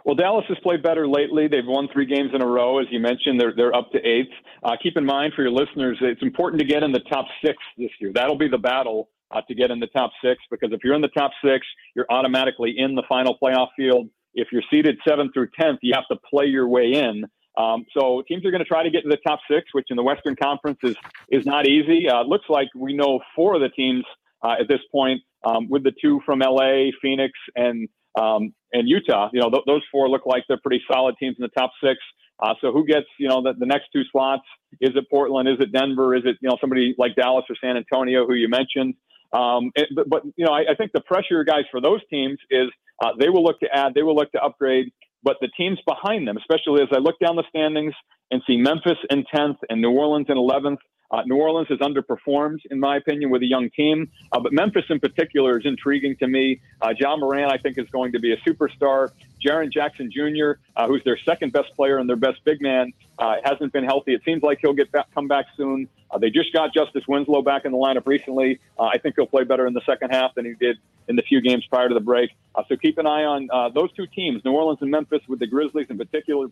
Well, 0.05 0.15
Dallas 0.15 0.45
has 0.50 0.57
played 0.60 0.83
better 0.83 1.07
lately. 1.07 1.48
They've 1.48 1.65
won 1.65 1.88
three 1.93 2.05
games 2.05 2.31
in 2.33 2.41
a 2.41 2.45
row, 2.45 2.79
as 2.79 2.88
you 2.91 3.00
mentioned. 3.00 3.39
They're 3.39 3.53
they're 3.55 3.75
up 3.75 3.91
to 3.91 4.00
eighth. 4.00 4.31
Uh, 4.63 4.75
keep 4.81 4.98
in 4.98 5.05
mind 5.05 5.33
for 5.33 5.43
your 5.43 5.51
listeners, 5.51 5.98
it's 6.01 6.22
important 6.22 6.60
to 6.62 6.67
get 6.67 6.83
in 6.83 6.91
the 6.91 7.00
top 7.12 7.25
six 7.43 7.57
this 7.77 7.89
year. 8.00 8.12
That'll 8.13 8.38
be 8.38 8.50
the 8.50 8.57
battle 8.57 9.10
uh, 9.31 9.41
to 9.48 9.55
get 9.55 9.72
in 9.72 9.79
the 9.79 9.88
top 9.88 10.12
six 10.24 10.41
because 10.51 10.72
if 10.74 10.81
you're 10.83 10.95
in 10.95 11.01
the 11.01 11.07
top 11.10 11.31
six, 11.43 11.65
you're 11.95 12.05
automatically 12.10 12.75
in 12.77 12.95
the 12.95 13.03
final 13.07 13.38
playoff 13.41 13.69
field. 13.77 14.10
If 14.33 14.50
you're 14.51 14.63
seeded 14.69 14.98
seventh 15.07 15.33
through 15.33 15.50
tenth, 15.60 15.79
you 15.81 15.93
have 15.95 16.07
to 16.12 16.17
play 16.29 16.45
your 16.45 16.67
way 16.67 16.93
in. 16.93 17.25
Um, 17.55 17.86
so 17.95 18.24
teams 18.27 18.45
are 18.45 18.51
going 18.51 18.63
to 18.63 18.67
try 18.67 18.83
to 18.83 18.89
get 18.89 19.03
to 19.03 19.10
the 19.10 19.19
top 19.25 19.39
six, 19.50 19.67
which 19.74 19.88
in 19.89 19.95
the 19.95 20.03
Western 20.03 20.36
Conference 20.36 20.79
is 20.83 20.95
is 21.29 21.45
not 21.45 21.67
easy. 21.67 22.10
Uh, 22.10 22.24
looks 22.24 22.45
like 22.50 22.67
we 22.75 22.94
know 22.94 23.20
four 23.35 23.55
of 23.55 23.61
the 23.61 23.70
teams 23.70 24.03
uh, 24.42 24.55
at 24.59 24.68
this 24.68 24.81
point, 24.92 25.22
um, 25.46 25.70
with 25.70 25.83
the 25.83 25.94
two 26.01 26.20
from 26.25 26.39
LA, 26.39 26.89
Phoenix, 27.01 27.31
and 27.55 27.87
um, 28.20 28.54
and 28.72 28.88
Utah. 28.88 29.30
You 29.34 29.42
know, 29.42 29.50
th- 29.50 29.64
those 29.66 29.82
four 29.92 30.10
look 30.10 30.26
like 30.26 30.44
they're 30.48 30.60
pretty 30.62 30.82
solid 30.92 31.16
teams 31.20 31.36
in 31.40 31.44
the 31.44 31.60
top 31.60 31.72
six. 31.84 32.00
Uh, 32.40 32.54
so 32.62 32.72
who 32.72 32.86
gets, 32.86 33.06
you 33.20 33.28
know, 33.28 33.42
the, 33.42 33.54
the 33.58 33.66
next 33.66 33.86
two 33.94 34.02
slots? 34.12 34.44
Is 34.82 34.92
it 34.96 35.10
Portland? 35.10 35.48
Is 35.48 35.58
it 35.60 35.72
Denver? 35.72 36.16
Is 36.16 36.24
it, 36.26 36.38
you 36.42 36.50
know, 36.50 36.58
somebody 36.60 36.96
like 36.98 37.16
Dallas 37.16 37.46
or 37.50 37.56
San 37.62 37.78
Antonio 37.78 38.26
who 38.26 38.34
you 38.34 38.50
mentioned? 38.50 38.96
Um, 39.32 39.72
it, 39.76 39.90
but, 39.96 40.10
but, 40.10 40.24
you 40.36 40.46
know, 40.46 40.52
I, 40.52 40.62
I, 40.72 40.76
think 40.76 40.92
the 40.94 41.02
pressure, 41.02 41.44
guys, 41.44 41.64
for 41.72 41.82
those 41.82 42.02
teams 42.10 42.38
is 42.52 42.70
uh, 43.04 43.12
they 43.20 43.30
will 43.30 43.44
look 43.44 43.60
to 43.62 43.68
add, 43.74 43.94
they 43.96 44.04
will 44.04 44.16
look 44.16 44.32
to 44.34 44.44
upgrade. 44.44 44.92
But 45.24 45.38
the 45.42 45.48
teams 45.58 45.80
behind 45.88 46.28
them, 46.28 46.38
especially 46.38 46.82
as 46.84 46.90
I 46.92 47.00
look 47.00 47.16
down 47.20 47.36
the 47.36 47.46
standings 47.50 47.94
and 48.30 48.42
see 48.46 48.58
Memphis 48.58 48.98
in 49.10 49.24
10th 49.34 49.58
and 49.70 49.82
New 49.82 49.92
Orleans 49.92 50.28
in 50.30 50.38
11th, 50.38 50.78
uh, 51.14 51.22
New 51.28 51.36
Orleans 51.36 51.68
has 51.70 51.78
underperformed, 51.78 52.66
in 52.72 52.80
my 52.80 52.98
opinion, 52.98 53.30
with 53.30 53.44
a 53.44 53.46
young 53.46 53.70
team. 53.70 54.10
Uh, 54.32 54.40
but 54.40 54.52
Memphis, 54.52 54.86
in 54.90 55.00
particular, 55.00 55.60
is 55.60 55.66
intriguing 55.66 56.16
to 56.18 56.28
me. 56.28 56.60
Uh, 56.82 56.92
Ja 57.00 57.16
Morant, 57.16 57.52
I 57.52 57.58
think, 57.58 57.78
is 57.78 57.88
going 57.92 58.14
to 58.14 58.20
be 58.20 58.34
a 58.34 58.38
superstar. 58.38 59.12
Jaren 59.40 59.72
Jackson 59.72 60.12
Jr., 60.12 60.54
uh, 60.76 60.88
who's 60.88 61.04
their 61.04 61.20
second 61.20 61.54
best 61.54 61.76
player 61.76 62.00
and 62.00 62.10
their 62.10 62.16
best 62.16 62.44
big 62.46 62.62
man, 62.62 62.94
uh, 63.20 63.36
hasn't 63.44 63.72
been 63.72 63.84
healthy. 63.84 64.16
It 64.16 64.24
seems 64.26 64.42
like 64.42 64.58
he'll 64.60 64.74
get 64.74 64.92
back, 64.92 65.06
come 65.14 65.28
back 65.28 65.46
soon. 65.56 65.88
Uh, 66.10 66.18
they 66.18 66.32
just 66.32 66.52
got 66.52 66.74
Justice 66.74 67.04
Winslow 67.08 67.44
back 67.44 67.66
in 67.66 67.74
the 67.74 67.78
lineup 67.78 68.08
recently. 68.08 68.60
I 68.80 68.98
think 68.98 69.14
he'll 69.16 69.28
play 69.28 69.44
better 69.44 69.68
in 69.68 69.74
the 69.74 69.82
second 69.86 70.10
half 70.10 70.34
than 70.34 70.46
he 70.46 70.54
did 70.54 70.78
in 71.08 71.16
the 71.16 71.22
few 71.22 71.42
games 71.42 71.66
prior 71.68 71.90
to 71.90 71.94
the 71.94 72.00
break. 72.00 72.32
So 72.70 72.76
keep 72.76 72.98
an 72.98 73.06
eye 73.06 73.24
on 73.24 73.74
those 73.74 73.92
two 73.94 74.08
teams, 74.08 74.44
New 74.46 74.52
Orleans 74.52 74.80
and 74.82 74.90
Memphis, 74.90 75.22
with 75.28 75.40
the 75.40 75.48
Grizzlies 75.48 75.88
in 75.90 75.98
particular 75.98 76.48